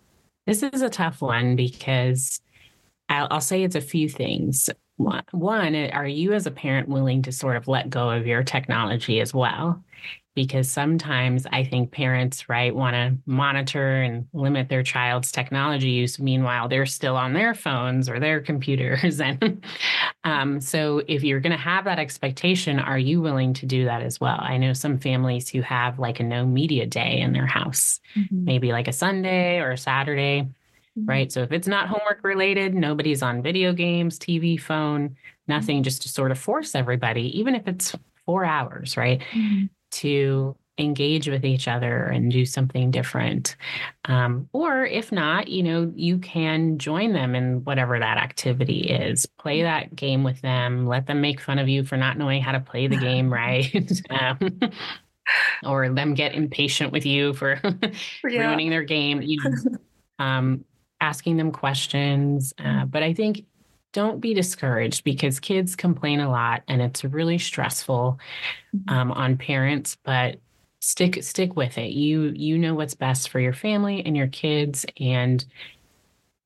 this 0.47 0.63
is 0.63 0.81
a 0.81 0.89
tough 0.89 1.21
one 1.21 1.55
because 1.55 2.41
I'll, 3.09 3.27
I'll 3.31 3.41
say 3.41 3.63
it's 3.63 3.75
a 3.75 3.81
few 3.81 4.09
things 4.09 4.69
one, 4.99 5.75
are 5.75 6.07
you 6.07 6.33
as 6.33 6.45
a 6.45 6.51
parent 6.51 6.89
willing 6.89 7.21
to 7.21 7.31
sort 7.31 7.55
of 7.55 7.67
let 7.67 7.89
go 7.89 8.09
of 8.09 8.27
your 8.27 8.43
technology 8.43 9.21
as 9.21 9.33
well? 9.33 9.81
Because 10.35 10.69
sometimes 10.69 11.45
I 11.51 11.63
think 11.63 11.91
parents, 11.91 12.47
right, 12.47 12.73
want 12.73 12.93
to 12.93 13.17
monitor 13.25 14.01
and 14.01 14.27
limit 14.31 14.69
their 14.69 14.83
child's 14.83 15.31
technology 15.31 15.89
use. 15.89 16.19
Meanwhile, 16.19 16.69
they're 16.69 16.85
still 16.85 17.17
on 17.17 17.33
their 17.33 17.53
phones 17.53 18.07
or 18.07 18.19
their 18.19 18.39
computers. 18.41 19.21
And 19.29 19.65
um, 20.23 20.61
so, 20.61 21.01
if 21.07 21.23
you're 21.23 21.39
going 21.39 21.51
to 21.51 21.57
have 21.57 21.85
that 21.85 21.99
expectation, 21.99 22.79
are 22.79 22.97
you 22.97 23.21
willing 23.21 23.53
to 23.55 23.65
do 23.65 23.85
that 23.85 24.01
as 24.01 24.19
well? 24.19 24.39
I 24.39 24.57
know 24.57 24.73
some 24.73 24.97
families 24.97 25.49
who 25.49 25.61
have 25.61 25.99
like 25.99 26.19
a 26.19 26.23
no 26.23 26.45
media 26.45 26.85
day 26.85 27.19
in 27.19 27.33
their 27.33 27.45
house, 27.47 27.99
mm-hmm. 28.15 28.45
maybe 28.45 28.71
like 28.71 28.87
a 28.87 28.93
Sunday 28.93 29.59
or 29.59 29.71
a 29.71 29.77
Saturday 29.77 30.47
Mm-hmm. 30.99 31.09
right? 31.09 31.31
So 31.31 31.41
if 31.43 31.51
it's 31.51 31.67
not 31.67 31.87
homework 31.87 32.23
related, 32.23 32.73
nobody's 32.73 33.21
on 33.21 33.41
video 33.41 33.73
games, 33.73 34.17
TV, 34.17 34.59
phone, 34.59 35.15
nothing, 35.47 35.77
mm-hmm. 35.77 35.83
just 35.83 36.01
to 36.03 36.09
sort 36.09 36.31
of 36.31 36.39
force 36.39 36.75
everybody, 36.75 37.37
even 37.39 37.55
if 37.55 37.67
it's 37.67 37.95
four 38.25 38.43
hours, 38.43 38.97
right? 38.97 39.21
To 39.91 40.55
engage 40.79 41.27
with 41.27 41.45
each 41.45 41.67
other 41.67 42.05
and 42.05 42.31
do 42.31 42.45
something 42.45 42.89
different. 42.89 43.55
Um, 44.05 44.47
or 44.53 44.85
if 44.85 45.11
not, 45.11 45.49
you 45.49 45.61
know, 45.61 45.91
you 45.95 46.17
can 46.17 46.77
join 46.77 47.13
them 47.13 47.35
in 47.35 47.63
whatever 47.65 47.99
that 47.99 48.17
activity 48.17 48.81
is. 48.89 49.25
Play 49.25 49.57
mm-hmm. 49.57 49.65
that 49.65 49.95
game 49.95 50.23
with 50.23 50.41
them. 50.41 50.87
Let 50.87 51.05
them 51.05 51.21
make 51.21 51.41
fun 51.41 51.59
of 51.59 51.67
you 51.67 51.83
for 51.83 51.97
not 51.97 52.17
knowing 52.17 52.41
how 52.41 52.53
to 52.53 52.59
play 52.59 52.87
the 52.87 52.97
game 52.97 53.31
right. 53.33 53.91
um, 54.09 54.39
or 55.63 55.89
them 55.89 56.15
get 56.15 56.33
impatient 56.33 56.91
with 56.91 57.05
you 57.05 57.33
for 57.33 57.61
ruining 58.23 58.69
their 58.69 58.83
game. 58.83 59.21
You, 59.21 59.39
um, 60.17 60.63
asking 61.01 61.37
them 61.37 61.51
questions. 61.51 62.53
Uh, 62.57 62.85
but 62.85 63.03
I 63.03 63.13
think 63.13 63.45
don't 63.91 64.19
be 64.19 64.33
discouraged 64.33 65.03
because 65.03 65.39
kids 65.39 65.75
complain 65.75 66.19
a 66.19 66.29
lot 66.29 66.63
and 66.67 66.81
it's 66.81 67.03
really 67.03 67.37
stressful 67.37 68.19
mm-hmm. 68.75 68.93
um, 68.93 69.11
on 69.11 69.37
parents 69.37 69.97
but 70.03 70.37
stick 70.81 71.21
stick 71.23 71.55
with 71.55 71.77
it 71.77 71.91
you 71.91 72.31
you 72.35 72.57
know 72.57 72.73
what's 72.73 72.93
best 72.93 73.29
for 73.29 73.39
your 73.39 73.53
family 73.53 74.05
and 74.05 74.15
your 74.15 74.27
kids 74.27 74.85
and 74.99 75.45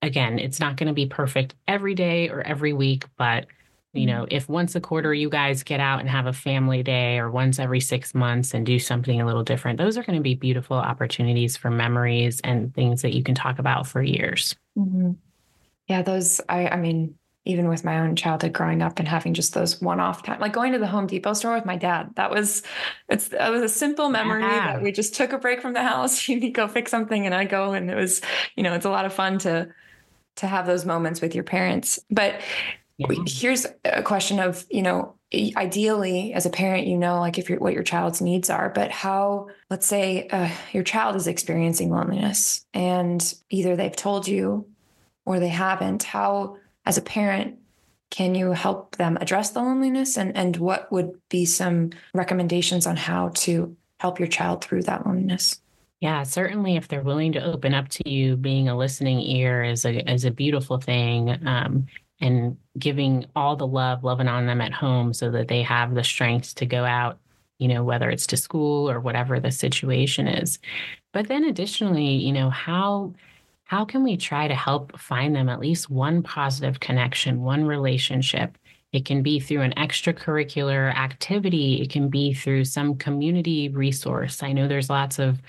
again 0.02 0.40
it's 0.40 0.60
not 0.60 0.76
going 0.76 0.88
to 0.88 0.94
be 0.94 1.06
perfect 1.06 1.54
every 1.68 1.94
day 1.94 2.30
or 2.30 2.42
every 2.42 2.74
week 2.74 3.06
but 3.18 3.46
you 3.94 4.08
know, 4.08 4.26
if 4.32 4.50
once 4.50 4.76
a 4.76 4.82
quarter 4.82 5.14
you 5.14 5.30
guys 5.30 5.62
get 5.62 5.80
out 5.80 6.00
and 6.00 6.10
have 6.10 6.26
a 6.26 6.34
family 6.34 6.82
day 6.82 7.20
or 7.20 7.30
once 7.30 7.60
every 7.60 7.80
six 7.80 8.16
months 8.16 8.56
and 8.56 8.66
do 8.66 8.80
something 8.80 9.22
a 9.22 9.26
little 9.26 9.44
different, 9.44 9.78
those 9.78 9.98
are 9.98 10.04
going 10.04 10.18
to 10.18 10.24
be 10.24 10.34
beautiful 10.34 10.78
opportunities 10.78 11.56
for 11.56 11.70
memories 11.70 12.42
and 12.44 12.74
things 12.74 13.04
that 13.04 13.14
you 13.14 13.22
can 13.22 13.36
talk 13.36 13.60
about 13.60 13.86
for 13.86 14.02
years. 14.02 14.56
Mm-hmm. 14.76 15.12
Yeah, 15.88 16.02
those, 16.02 16.42
I, 16.50 16.70
I 16.70 16.78
mean, 16.78 17.14
even 17.46 17.68
with 17.68 17.84
my 17.84 18.00
own 18.00 18.16
childhood 18.16 18.54
growing 18.54 18.82
up 18.82 19.00
and 19.00 19.08
having 19.08 19.34
just 19.34 19.54
those 19.54 19.82
one-off 19.82 20.24
time, 20.24 20.40
like 20.40 20.54
going 20.54 20.74
to 20.74 20.80
the 20.80 20.88
Home 20.88 21.08
Depot 21.08 21.34
store 21.34 21.54
with 21.54 21.66
my 21.66 21.76
dad. 21.76 22.10
That 22.16 22.32
was 22.32 22.64
it's 23.10 23.30
that 23.30 23.52
was 23.52 23.62
a 23.62 23.70
simple 23.70 24.10
memory 24.10 24.44
yeah. 24.44 24.74
that 24.74 24.82
we 24.82 24.92
just 24.92 25.16
took 25.16 25.34
a 25.34 25.38
break 25.38 25.62
from 25.62 25.74
the 25.74 25.84
house. 25.84 26.20
He'd 26.26 26.52
go 26.52 26.68
fix 26.68 26.92
something 26.92 27.26
and 27.26 27.36
I 27.36 27.46
go 27.46 27.74
and 27.74 27.90
it 27.90 27.96
was, 27.96 28.22
you 28.56 28.64
know, 28.64 28.74
it's 28.74 28.86
a 28.86 28.90
lot 28.90 29.06
of 29.06 29.14
fun 29.14 29.40
to 29.40 29.70
to 30.38 30.48
have 30.48 30.66
those 30.66 30.86
moments 30.86 31.22
with 31.22 31.36
your 31.36 31.44
parents. 31.44 32.00
But 32.10 32.42
Here's 33.28 33.66
a 33.84 34.04
question 34.04 34.40
of, 34.40 34.66
you 34.70 34.84
know, 34.84 35.16
ideally 35.34 36.34
as 36.34 36.46
a 36.46 36.52
parent, 36.52 36.86
you 36.86 36.98
know, 36.98 37.20
like 37.20 37.40
if 37.40 37.50
you're 37.50 37.60
what 37.60 37.74
your 37.74 37.84
child's 37.84 38.22
needs 38.22 38.52
are, 38.52 38.70
but 38.70 38.92
how, 38.92 39.48
let's 39.70 39.88
say 39.88 40.28
uh, 40.28 40.50
your 40.72 40.84
child 40.84 41.16
is 41.16 41.26
experiencing 41.26 41.90
loneliness 41.90 42.66
and 42.74 43.34
either 43.50 43.76
they've 43.76 43.96
told 43.96 44.28
you 44.28 44.68
or 45.26 45.40
they 45.40 45.50
haven't, 45.50 46.04
how, 46.04 46.58
as 46.86 46.98
a 46.98 47.02
parent, 47.02 47.60
can 48.12 48.36
you 48.36 48.52
help 48.52 48.96
them 48.98 49.18
address 49.20 49.52
the 49.52 49.62
loneliness 49.62 50.18
and, 50.18 50.36
and 50.38 50.58
what 50.58 50.92
would 50.92 51.20
be 51.30 51.46
some 51.46 51.90
recommendations 52.14 52.86
on 52.86 52.96
how 52.96 53.30
to 53.30 53.76
help 54.00 54.20
your 54.20 54.28
child 54.28 54.64
through 54.64 54.84
that 54.84 55.06
loneliness? 55.06 55.60
Yeah, 56.00 56.24
certainly 56.24 56.76
if 56.76 56.88
they're 56.88 57.02
willing 57.02 57.32
to 57.32 57.44
open 57.44 57.74
up 57.74 57.88
to 57.90 58.10
you, 58.10 58.36
being 58.36 58.68
a 58.68 58.78
listening 58.78 59.22
ear 59.22 59.64
is 59.64 59.86
a 59.86 60.12
is 60.12 60.26
a 60.26 60.32
beautiful 60.32 60.78
thing. 60.78 61.30
Um, 61.48 61.88
and 62.24 62.58
giving 62.80 63.26
all 63.36 63.56
the 63.56 63.68
love, 63.68 64.04
loving 64.04 64.30
on 64.30 64.46
them 64.46 64.62
at 64.62 64.72
home 64.72 65.14
so 65.14 65.30
that 65.32 65.50
they 65.50 65.62
have 65.62 65.94
the 65.94 66.04
strength 66.04 66.56
to 66.56 66.66
go 66.66 66.86
out, 66.86 67.20
you 67.60 67.68
know, 67.68 67.84
whether 67.84 68.10
it's 68.10 68.28
to 68.28 68.38
school 68.38 68.90
or 68.90 69.00
whatever 69.00 69.40
the 69.40 69.52
situation 69.52 70.28
is. 70.28 70.58
But 71.12 71.28
then 71.28 71.44
additionally, 71.44 72.16
you 72.16 72.32
know, 72.32 72.50
how 72.50 73.14
how 73.74 73.84
can 73.84 74.04
we 74.04 74.16
try 74.16 74.48
to 74.48 74.54
help 74.54 75.00
find 75.00 75.36
them 75.36 75.50
at 75.50 75.60
least 75.60 75.90
one 75.90 76.22
positive 76.22 76.80
connection, 76.80 77.42
one 77.42 77.66
relationship? 77.66 78.56
It 78.92 79.04
can 79.04 79.24
be 79.24 79.40
through 79.40 79.62
an 79.62 79.74
extracurricular 79.78 80.94
activity. 80.94 81.82
It 81.82 81.90
can 81.90 82.08
be 82.08 82.36
through 82.36 82.66
some 82.66 82.96
community 82.98 83.70
resource. 83.70 84.44
I 84.44 84.54
know 84.54 84.68
there's 84.68 84.92
lots 84.92 85.18
of 85.18 85.42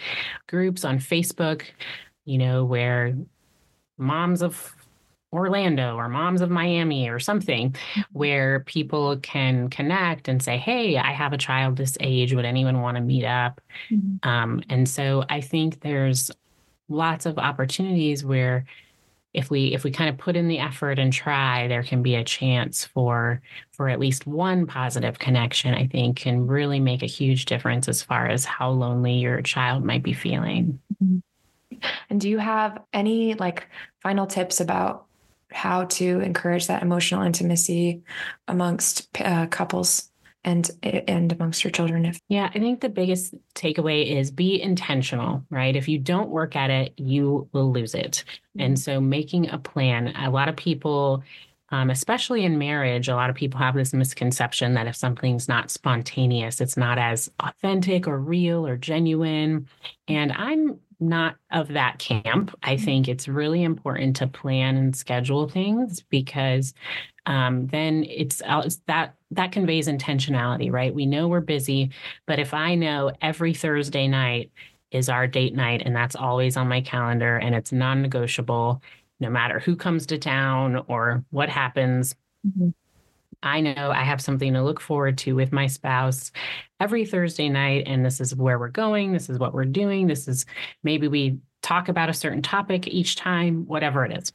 groups 0.46 0.87
on 0.87 1.00
Facebook, 1.00 1.64
you 2.24 2.38
know, 2.38 2.64
where 2.64 3.14
moms 3.98 4.40
of 4.40 4.74
Orlando 5.30 5.96
or 5.96 6.08
Moms 6.08 6.40
of 6.40 6.48
Miami 6.48 7.10
or 7.10 7.18
something 7.18 7.72
mm-hmm. 7.72 8.00
where 8.12 8.60
people 8.60 9.18
can 9.18 9.68
connect 9.68 10.28
and 10.28 10.42
say, 10.42 10.56
Hey, 10.56 10.96
I 10.96 11.12
have 11.12 11.34
a 11.34 11.38
child 11.38 11.76
this 11.76 11.98
age. 12.00 12.32
Would 12.32 12.46
anyone 12.46 12.80
want 12.80 12.96
to 12.96 13.02
meet 13.02 13.26
up? 13.26 13.60
Mm-hmm. 13.90 14.26
Um, 14.26 14.62
and 14.70 14.88
so 14.88 15.24
I 15.28 15.42
think 15.42 15.80
there's 15.80 16.30
lots 16.88 17.27
of 17.27 17.38
opportunities 17.38 18.25
where 18.25 18.64
if 19.35 19.51
we 19.51 19.75
if 19.75 19.83
we 19.83 19.90
kind 19.90 20.09
of 20.09 20.16
put 20.16 20.37
in 20.37 20.49
the 20.49 20.61
effort 20.61 20.99
and 20.99 21.12
try 21.12 21.66
there 21.66 21.83
can 21.83 22.03
be 22.03 22.14
a 22.14 22.25
chance 22.25 22.85
for 22.85 23.42
for 23.73 23.88
at 23.88 23.99
least 23.99 24.27
one 24.27 24.66
positive 24.66 25.18
connection 25.18 25.75
i 25.75 25.87
think 25.87 26.16
can 26.16 26.47
really 26.47 26.79
make 26.81 27.03
a 27.03 27.07
huge 27.07 27.44
difference 27.44 27.88
as 27.88 28.03
far 28.03 28.29
as 28.29 28.44
how 28.44 28.70
lonely 28.70 29.14
your 29.14 29.42
child 29.42 29.85
might 29.85 30.03
be 30.03 30.12
feeling 30.12 30.79
mm-hmm. 31.03 31.79
and 32.09 32.20
do 32.20 32.29
you 32.29 32.38
have 32.38 32.81
any 32.92 33.35
like 33.35 33.66
final 34.03 34.27
tips 34.27 34.61
about 34.61 35.07
how 35.51 35.85
to 35.85 36.20
encourage 36.20 36.66
that 36.66 36.83
emotional 36.83 37.23
intimacy 37.23 38.03
amongst 38.49 39.09
uh, 39.20 39.47
couples 39.47 40.11
and 40.44 40.70
and 40.83 41.33
amongst 41.33 41.64
your 41.64 41.70
children 41.70 42.04
if 42.04 42.20
yeah 42.28 42.50
i 42.54 42.59
think 42.59 42.80
the 42.80 42.88
biggest 42.88 43.35
takeaway 43.54 44.18
is 44.18 44.30
be 44.30 44.61
intentional 44.61 45.44
right? 45.50 45.76
If 45.76 45.88
you 45.88 45.98
don't 45.98 46.28
work 46.28 46.57
at 46.57 46.70
it 46.70 46.92
you 46.96 47.48
will 47.52 47.72
lose 47.72 47.94
it. 47.94 48.24
And 48.59 48.74
mm-hmm. 48.74 48.80
so 48.80 49.00
making 49.00 49.50
a 49.50 49.59
plan 49.59 50.09
a 50.16 50.30
lot 50.30 50.48
of 50.48 50.57
people 50.57 51.22
um, 51.70 51.90
especially 51.90 52.44
in 52.44 52.59
marriage 52.59 53.09
a 53.09 53.16
lot 53.16 53.30
of 53.30 53.37
people 53.37 53.59
have 53.59 53.74
this 53.74 53.92
misconception 53.92 54.74
that 54.74 54.87
if 54.87 54.96
something's 54.96 55.48
not 55.48 55.70
spontaneous 55.70 56.61
it's 56.61 56.76
not 56.76 56.98
as 56.98 57.30
authentic 57.40 58.07
or 58.07 58.18
real 58.18 58.66
or 58.66 58.76
genuine. 58.76 59.68
And 60.09 60.33
i'm 60.33 60.78
not 61.08 61.36
of 61.50 61.68
that 61.68 61.98
camp. 61.98 62.56
I 62.62 62.74
mm-hmm. 62.74 62.84
think 62.84 63.08
it's 63.08 63.28
really 63.28 63.62
important 63.62 64.16
to 64.16 64.26
plan 64.26 64.76
and 64.76 64.96
schedule 64.96 65.48
things 65.48 66.02
because 66.08 66.74
um, 67.26 67.66
then 67.68 68.04
it's, 68.04 68.42
uh, 68.42 68.62
it's 68.64 68.80
that 68.86 69.14
that 69.30 69.52
conveys 69.52 69.88
intentionality, 69.88 70.70
right? 70.70 70.94
We 70.94 71.06
know 71.06 71.26
we're 71.26 71.40
busy, 71.40 71.90
but 72.26 72.38
if 72.38 72.54
I 72.54 72.74
know 72.74 73.12
every 73.20 73.54
Thursday 73.54 74.06
night 74.06 74.52
is 74.90 75.08
our 75.08 75.26
date 75.26 75.54
night 75.54 75.82
and 75.84 75.96
that's 75.96 76.14
always 76.14 76.56
on 76.56 76.68
my 76.68 76.80
calendar 76.80 77.36
and 77.36 77.54
it's 77.54 77.72
non-negotiable, 77.72 78.80
no 79.18 79.30
matter 79.30 79.58
who 79.58 79.74
comes 79.74 80.06
to 80.06 80.18
town 80.18 80.84
or 80.86 81.24
what 81.30 81.48
happens. 81.48 82.14
Mm-hmm. 82.46 82.68
I 83.44 83.61
know 83.61 83.90
I 83.90 84.02
have 84.02 84.20
something 84.20 84.52
to 84.54 84.62
look 84.62 84.80
forward 84.80 85.18
to 85.18 85.35
with 85.35 85.52
my 85.52 85.66
spouse 85.66 86.33
every 86.80 87.04
Thursday 87.04 87.48
night. 87.48 87.85
And 87.87 88.04
this 88.04 88.20
is 88.20 88.35
where 88.35 88.59
we're 88.59 88.68
going. 88.68 89.12
This 89.12 89.28
is 89.28 89.38
what 89.38 89.52
we're 89.52 89.66
doing. 89.66 90.07
This 90.07 90.26
is 90.26 90.46
maybe 90.83 91.09
we 91.09 91.38
talk 91.62 91.88
about 91.88 92.09
a 92.09 92.14
certain 92.14 92.42
topic 92.42 92.87
each 92.87 93.16
time, 93.16 93.66
whatever 93.66 94.04
it 94.04 94.16
is, 94.16 94.33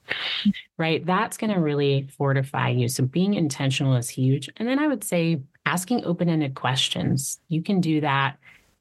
right? 0.77 1.05
That's 1.05 1.37
going 1.37 1.53
to 1.53 1.59
really 1.59 2.07
fortify 2.17 2.69
you. 2.69 2.87
So 2.87 3.03
being 3.03 3.33
intentional 3.35 3.95
is 3.95 4.09
huge. 4.09 4.49
And 4.57 4.67
then 4.67 4.79
I 4.79 4.87
would 4.87 5.03
say 5.03 5.41
asking 5.65 6.05
open 6.05 6.29
ended 6.29 6.55
questions. 6.55 7.39
You 7.47 7.61
can 7.61 7.81
do 7.81 8.01
that 8.01 8.37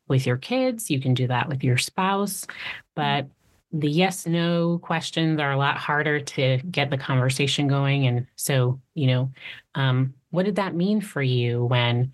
with 0.09 0.27
your 0.27 0.39
kids, 0.39 0.91
you 0.91 1.01
can 1.01 1.13
do 1.13 1.27
that 1.27 1.49
with 1.49 1.63
your 1.63 1.77
spouse, 1.77 2.47
but 2.95 3.27
the 3.73 3.91
yes 3.91 4.27
no 4.27 4.79
questions 4.79 5.39
are 5.39 5.53
a 5.53 5.57
lot 5.59 5.77
harder 5.77 6.21
to 6.21 6.59
get 6.71 6.89
the 6.89 6.97
conversation 6.97 7.69
going 7.69 8.07
and 8.07 8.27
so 8.35 8.81
you 8.95 9.07
know 9.07 9.31
um, 9.75 10.15
what 10.31 10.45
did 10.45 10.57
that 10.57 10.75
mean 10.75 11.01
for 11.01 11.23
you 11.23 11.65
when 11.65 12.13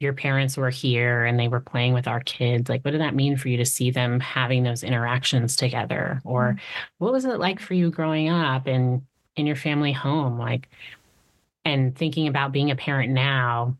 your 0.00 0.12
parents 0.12 0.56
were 0.56 0.70
here 0.70 1.24
and 1.24 1.38
they 1.38 1.48
were 1.48 1.60
playing 1.60 1.94
with 1.94 2.06
our 2.08 2.20
kids 2.20 2.68
like 2.68 2.84
what 2.84 2.90
did 2.90 3.00
that 3.00 3.14
mean 3.14 3.36
for 3.36 3.48
you 3.48 3.56
to 3.56 3.64
see 3.64 3.90
them 3.90 4.20
having 4.20 4.62
those 4.62 4.82
interactions 4.82 5.56
together 5.56 6.20
or 6.24 6.50
mm-hmm. 6.50 6.58
what 6.98 7.12
was 7.12 7.24
it 7.24 7.38
like 7.38 7.60
for 7.60 7.74
you 7.74 7.90
growing 7.90 8.28
up 8.28 8.66
in 8.66 9.04
in 9.36 9.46
your 9.46 9.56
family 9.56 9.92
home 9.92 10.38
like 10.38 10.68
and 11.64 11.96
thinking 11.96 12.28
about 12.28 12.52
being 12.52 12.70
a 12.70 12.76
parent 12.76 13.12
now 13.12 13.76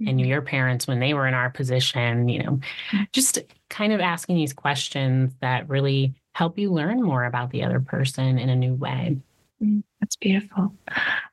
mm-hmm. 0.00 0.08
and 0.08 0.20
your 0.20 0.42
parents 0.42 0.86
when 0.86 1.00
they 1.00 1.14
were 1.14 1.26
in 1.26 1.34
our 1.34 1.50
position 1.50 2.28
you 2.28 2.42
know 2.42 2.52
mm-hmm. 2.52 3.02
just 3.12 3.38
kind 3.70 3.92
of 3.92 4.00
asking 4.00 4.36
these 4.36 4.52
questions 4.52 5.32
that 5.40 5.68
really 5.68 6.12
help 6.34 6.58
you 6.58 6.72
learn 6.72 7.02
more 7.02 7.24
about 7.24 7.50
the 7.50 7.62
other 7.62 7.80
person 7.80 8.38
in 8.38 8.48
a 8.48 8.56
new 8.56 8.74
way 8.74 9.16
mm-hmm. 9.62 9.80
that's 10.00 10.16
beautiful 10.16 10.74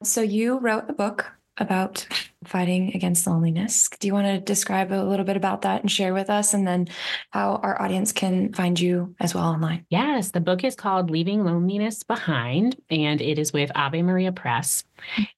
so 0.04 0.22
you 0.22 0.60
wrote 0.60 0.86
a 0.88 0.94
book 0.94 1.32
about 1.60 2.08
fighting 2.46 2.96
against 2.96 3.28
loneliness. 3.28 3.90
Do 4.00 4.08
you 4.08 4.14
want 4.14 4.28
to 4.28 4.40
describe 4.40 4.92
a 4.92 5.04
little 5.04 5.26
bit 5.26 5.38
about 5.38 5.64
that 5.64 5.82
and 5.82 5.92
share 5.92 6.14
with 6.14 6.30
us, 6.30 6.54
and 6.54 6.66
then 6.66 6.88
how 7.32 7.56
our 7.64 7.82
audience 7.82 8.12
can 8.12 8.54
find 8.54 8.80
you 8.80 9.14
as 9.20 9.36
well 9.36 9.46
online? 9.46 9.86
Yes, 9.90 10.32
the 10.32 10.40
book 10.40 10.64
is 10.64 10.76
called 10.76 11.12
Leaving 11.12 11.44
Loneliness 11.44 12.04
Behind, 12.04 12.80
and 12.90 13.22
it 13.22 13.38
is 13.38 13.52
with 13.52 13.72
Ave 13.76 14.02
Maria 14.02 14.32
Press. 14.32 14.84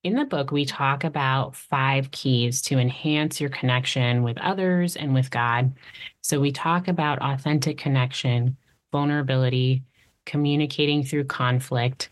In 0.04 0.16
the 0.16 0.26
book, 0.26 0.52
we 0.52 0.66
talk 0.66 1.04
about 1.04 1.56
five 1.56 2.12
keys 2.12 2.62
to 2.64 2.78
enhance 2.78 3.42
your 3.42 3.50
connection 3.50 4.24
with 4.24 4.38
others 4.40 4.96
and 4.96 5.14
with 5.14 5.32
God. 5.32 5.74
So 6.22 6.40
we 6.40 6.52
talk 6.52 6.88
about 6.88 7.22
authentic 7.22 7.78
connection, 7.78 8.58
vulnerability, 8.92 9.84
communicating 10.26 11.04
through 11.04 11.24
conflict, 11.26 12.10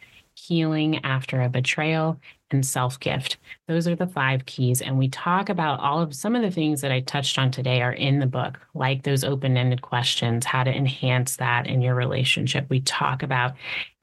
healing 0.49 1.03
after 1.05 1.41
a 1.41 1.47
betrayal, 1.47 2.19
and 2.51 2.65
self 2.65 2.99
gift. 2.99 3.38
Those 3.67 3.88
are 3.88 3.95
the 3.95 4.07
five 4.07 4.45
keys. 4.47 4.81
And 4.81 4.97
we 4.97 5.09
talk 5.09 5.49
about 5.49 5.79
all 5.79 6.01
of 6.01 6.15
some 6.15 6.35
of 6.35 6.41
the 6.41 6.51
things 6.51 6.81
that 6.81 6.91
I 6.91 7.01
touched 7.01 7.38
on 7.38 7.51
today 7.51 7.81
are 7.81 7.93
in 7.93 8.19
the 8.19 8.25
book, 8.25 8.59
like 8.73 9.03
those 9.03 9.23
open 9.23 9.55
ended 9.55 9.81
questions, 9.83 10.45
how 10.45 10.63
to 10.63 10.75
enhance 10.75 11.35
that 11.38 11.67
in 11.67 11.81
your 11.81 11.93
relationship. 11.95 12.65
We 12.69 12.81
talk 12.81 13.21
about 13.23 13.53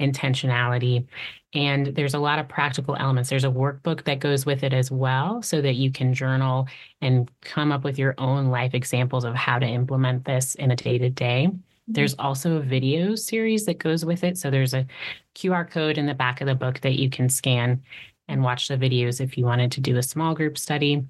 intentionality. 0.00 1.06
And 1.54 1.86
there's 1.86 2.14
a 2.14 2.18
lot 2.18 2.38
of 2.38 2.48
practical 2.48 2.96
elements. 2.96 3.30
There's 3.30 3.44
a 3.44 3.48
workbook 3.48 4.04
that 4.04 4.20
goes 4.20 4.46
with 4.46 4.62
it 4.62 4.72
as 4.72 4.90
well, 4.90 5.42
so 5.42 5.60
that 5.62 5.74
you 5.74 5.90
can 5.90 6.14
journal 6.14 6.68
and 7.00 7.30
come 7.40 7.72
up 7.72 7.82
with 7.82 7.98
your 7.98 8.14
own 8.18 8.46
life 8.46 8.74
examples 8.74 9.24
of 9.24 9.34
how 9.34 9.58
to 9.58 9.66
implement 9.66 10.24
this 10.24 10.54
in 10.54 10.70
a 10.70 10.76
day 10.76 10.98
to 10.98 11.10
day. 11.10 11.50
There's 11.88 12.14
mm-hmm. 12.14 12.26
also 12.26 12.56
a 12.56 12.60
video 12.60 13.14
series 13.14 13.66
that 13.66 13.78
goes 13.78 14.04
with 14.04 14.24
it. 14.24 14.38
So 14.38 14.50
there's 14.50 14.74
a 14.74 14.86
QR 15.34 15.68
code 15.68 15.98
in 15.98 16.06
the 16.06 16.14
back 16.14 16.40
of 16.40 16.46
the 16.46 16.54
book 16.54 16.80
that 16.80 16.98
you 16.98 17.10
can 17.10 17.28
scan 17.28 17.82
and 18.28 18.42
watch 18.42 18.68
the 18.68 18.76
videos 18.76 19.20
if 19.20 19.38
you 19.38 19.44
wanted 19.44 19.72
to 19.72 19.80
do 19.80 19.96
a 19.96 20.02
small 20.02 20.34
group 20.34 20.58
study. 20.58 21.04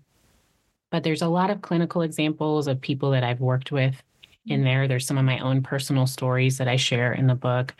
But 0.90 1.02
there's 1.02 1.22
a 1.22 1.28
lot 1.28 1.50
of 1.50 1.62
clinical 1.62 2.02
examples 2.02 2.68
of 2.68 2.80
people 2.80 3.10
that 3.12 3.24
I've 3.24 3.40
worked 3.40 3.72
with 3.72 4.02
in 4.46 4.58
mm-hmm. 4.58 4.64
there. 4.64 4.88
There's 4.88 5.06
some 5.06 5.18
of 5.18 5.24
my 5.24 5.38
own 5.38 5.62
personal 5.62 6.06
stories 6.06 6.58
that 6.58 6.68
I 6.68 6.76
share 6.76 7.12
in 7.12 7.26
the 7.26 7.34
book. 7.34 7.74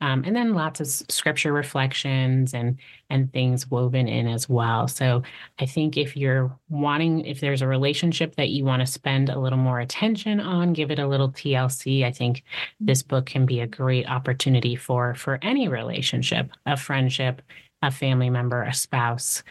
Um, 0.00 0.24
and 0.24 0.34
then 0.34 0.54
lots 0.54 0.80
of 0.80 0.86
scripture 0.86 1.52
reflections 1.52 2.54
and 2.54 2.78
and 3.10 3.32
things 3.32 3.70
woven 3.70 4.08
in 4.08 4.26
as 4.26 4.48
well. 4.48 4.88
So 4.88 5.22
I 5.58 5.66
think 5.66 5.96
if 5.96 6.16
you're 6.16 6.56
wanting, 6.68 7.26
if 7.26 7.40
there's 7.40 7.62
a 7.62 7.66
relationship 7.66 8.36
that 8.36 8.50
you 8.50 8.64
want 8.64 8.80
to 8.80 8.86
spend 8.86 9.28
a 9.28 9.38
little 9.38 9.58
more 9.58 9.80
attention 9.80 10.40
on, 10.40 10.72
give 10.72 10.90
it 10.90 10.98
a 10.98 11.08
little 11.08 11.30
TLC. 11.30 12.04
I 12.04 12.12
think 12.12 12.44
this 12.78 13.02
book 13.02 13.26
can 13.26 13.46
be 13.46 13.60
a 13.60 13.66
great 13.66 14.08
opportunity 14.08 14.76
for 14.76 15.14
for 15.14 15.38
any 15.42 15.68
relationship, 15.68 16.50
a 16.66 16.76
friendship, 16.76 17.42
a 17.82 17.90
family 17.90 18.30
member, 18.30 18.62
a 18.62 18.74
spouse, 18.74 19.42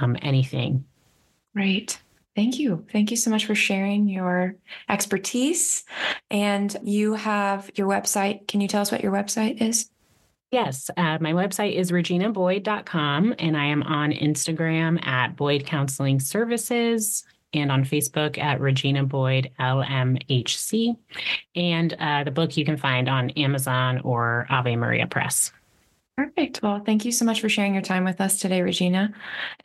um, 0.00 0.16
anything. 0.22 0.84
Right. 1.54 1.98
Thank 2.36 2.58
you. 2.58 2.84
Thank 2.92 3.10
you 3.10 3.16
so 3.16 3.30
much 3.30 3.46
for 3.46 3.54
sharing 3.54 4.08
your 4.08 4.56
expertise. 4.90 5.84
And 6.30 6.76
you 6.84 7.14
have 7.14 7.70
your 7.74 7.88
website. 7.88 8.46
Can 8.46 8.60
you 8.60 8.68
tell 8.68 8.82
us 8.82 8.92
what 8.92 9.02
your 9.02 9.10
website 9.10 9.62
is? 9.62 9.90
Yes, 10.52 10.90
uh, 10.96 11.18
my 11.20 11.32
website 11.32 11.74
is 11.74 11.90
reginaboyd.com, 11.90 13.34
and 13.38 13.56
I 13.56 13.64
am 13.64 13.82
on 13.82 14.12
Instagram 14.12 15.04
at 15.04 15.34
Boyd 15.34 15.66
Counseling 15.66 16.20
Services 16.20 17.24
and 17.52 17.72
on 17.72 17.84
Facebook 17.84 18.38
at 18.38 18.60
Regina 18.60 19.02
Boyd 19.02 19.50
LMHC. 19.58 20.96
And 21.56 21.92
uh, 21.94 22.22
the 22.24 22.30
book 22.30 22.56
you 22.56 22.64
can 22.64 22.76
find 22.76 23.08
on 23.08 23.30
Amazon 23.30 24.00
or 24.04 24.46
Ave 24.50 24.76
Maria 24.76 25.06
Press. 25.06 25.52
Perfect. 26.16 26.62
Well, 26.62 26.80
thank 26.80 27.04
you 27.04 27.12
so 27.12 27.26
much 27.26 27.42
for 27.42 27.50
sharing 27.50 27.74
your 27.74 27.82
time 27.82 28.02
with 28.02 28.22
us 28.22 28.38
today, 28.40 28.62
Regina. 28.62 29.12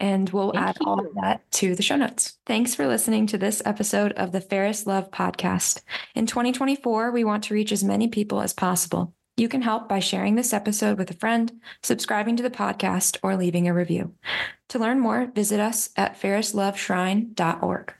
And 0.01 0.29
we'll 0.31 0.51
thank 0.51 0.65
add 0.65 0.77
you. 0.81 0.87
all 0.87 0.99
of 0.99 1.13
that 1.15 1.49
to 1.53 1.75
the 1.75 1.81
show 1.81 1.95
notes. 1.95 2.37
Thanks 2.45 2.75
for 2.75 2.87
listening 2.87 3.25
to 3.27 3.37
this 3.37 3.61
episode 3.63 4.11
of 4.13 4.33
the 4.33 4.41
Fairest 4.41 4.85
Love 4.85 5.09
Podcast. 5.11 5.81
In 6.13 6.25
2024, 6.25 7.11
we 7.11 7.23
want 7.23 7.45
to 7.45 7.53
reach 7.53 7.71
as 7.71 7.85
many 7.85 8.09
people 8.09 8.41
as 8.41 8.53
possible. 8.53 9.13
You 9.37 9.47
can 9.47 9.61
help 9.61 9.87
by 9.87 9.99
sharing 9.99 10.35
this 10.35 10.51
episode 10.51 10.97
with 10.97 11.09
a 11.09 11.15
friend, 11.15 11.53
subscribing 11.83 12.35
to 12.35 12.43
the 12.43 12.49
podcast, 12.49 13.17
or 13.23 13.37
leaving 13.37 13.69
a 13.69 13.73
review. 13.73 14.13
To 14.69 14.79
learn 14.79 14.99
more, 14.99 15.31
visit 15.33 15.61
us 15.61 15.89
at 15.95 16.19
fairestloveshrine.org. 16.19 17.93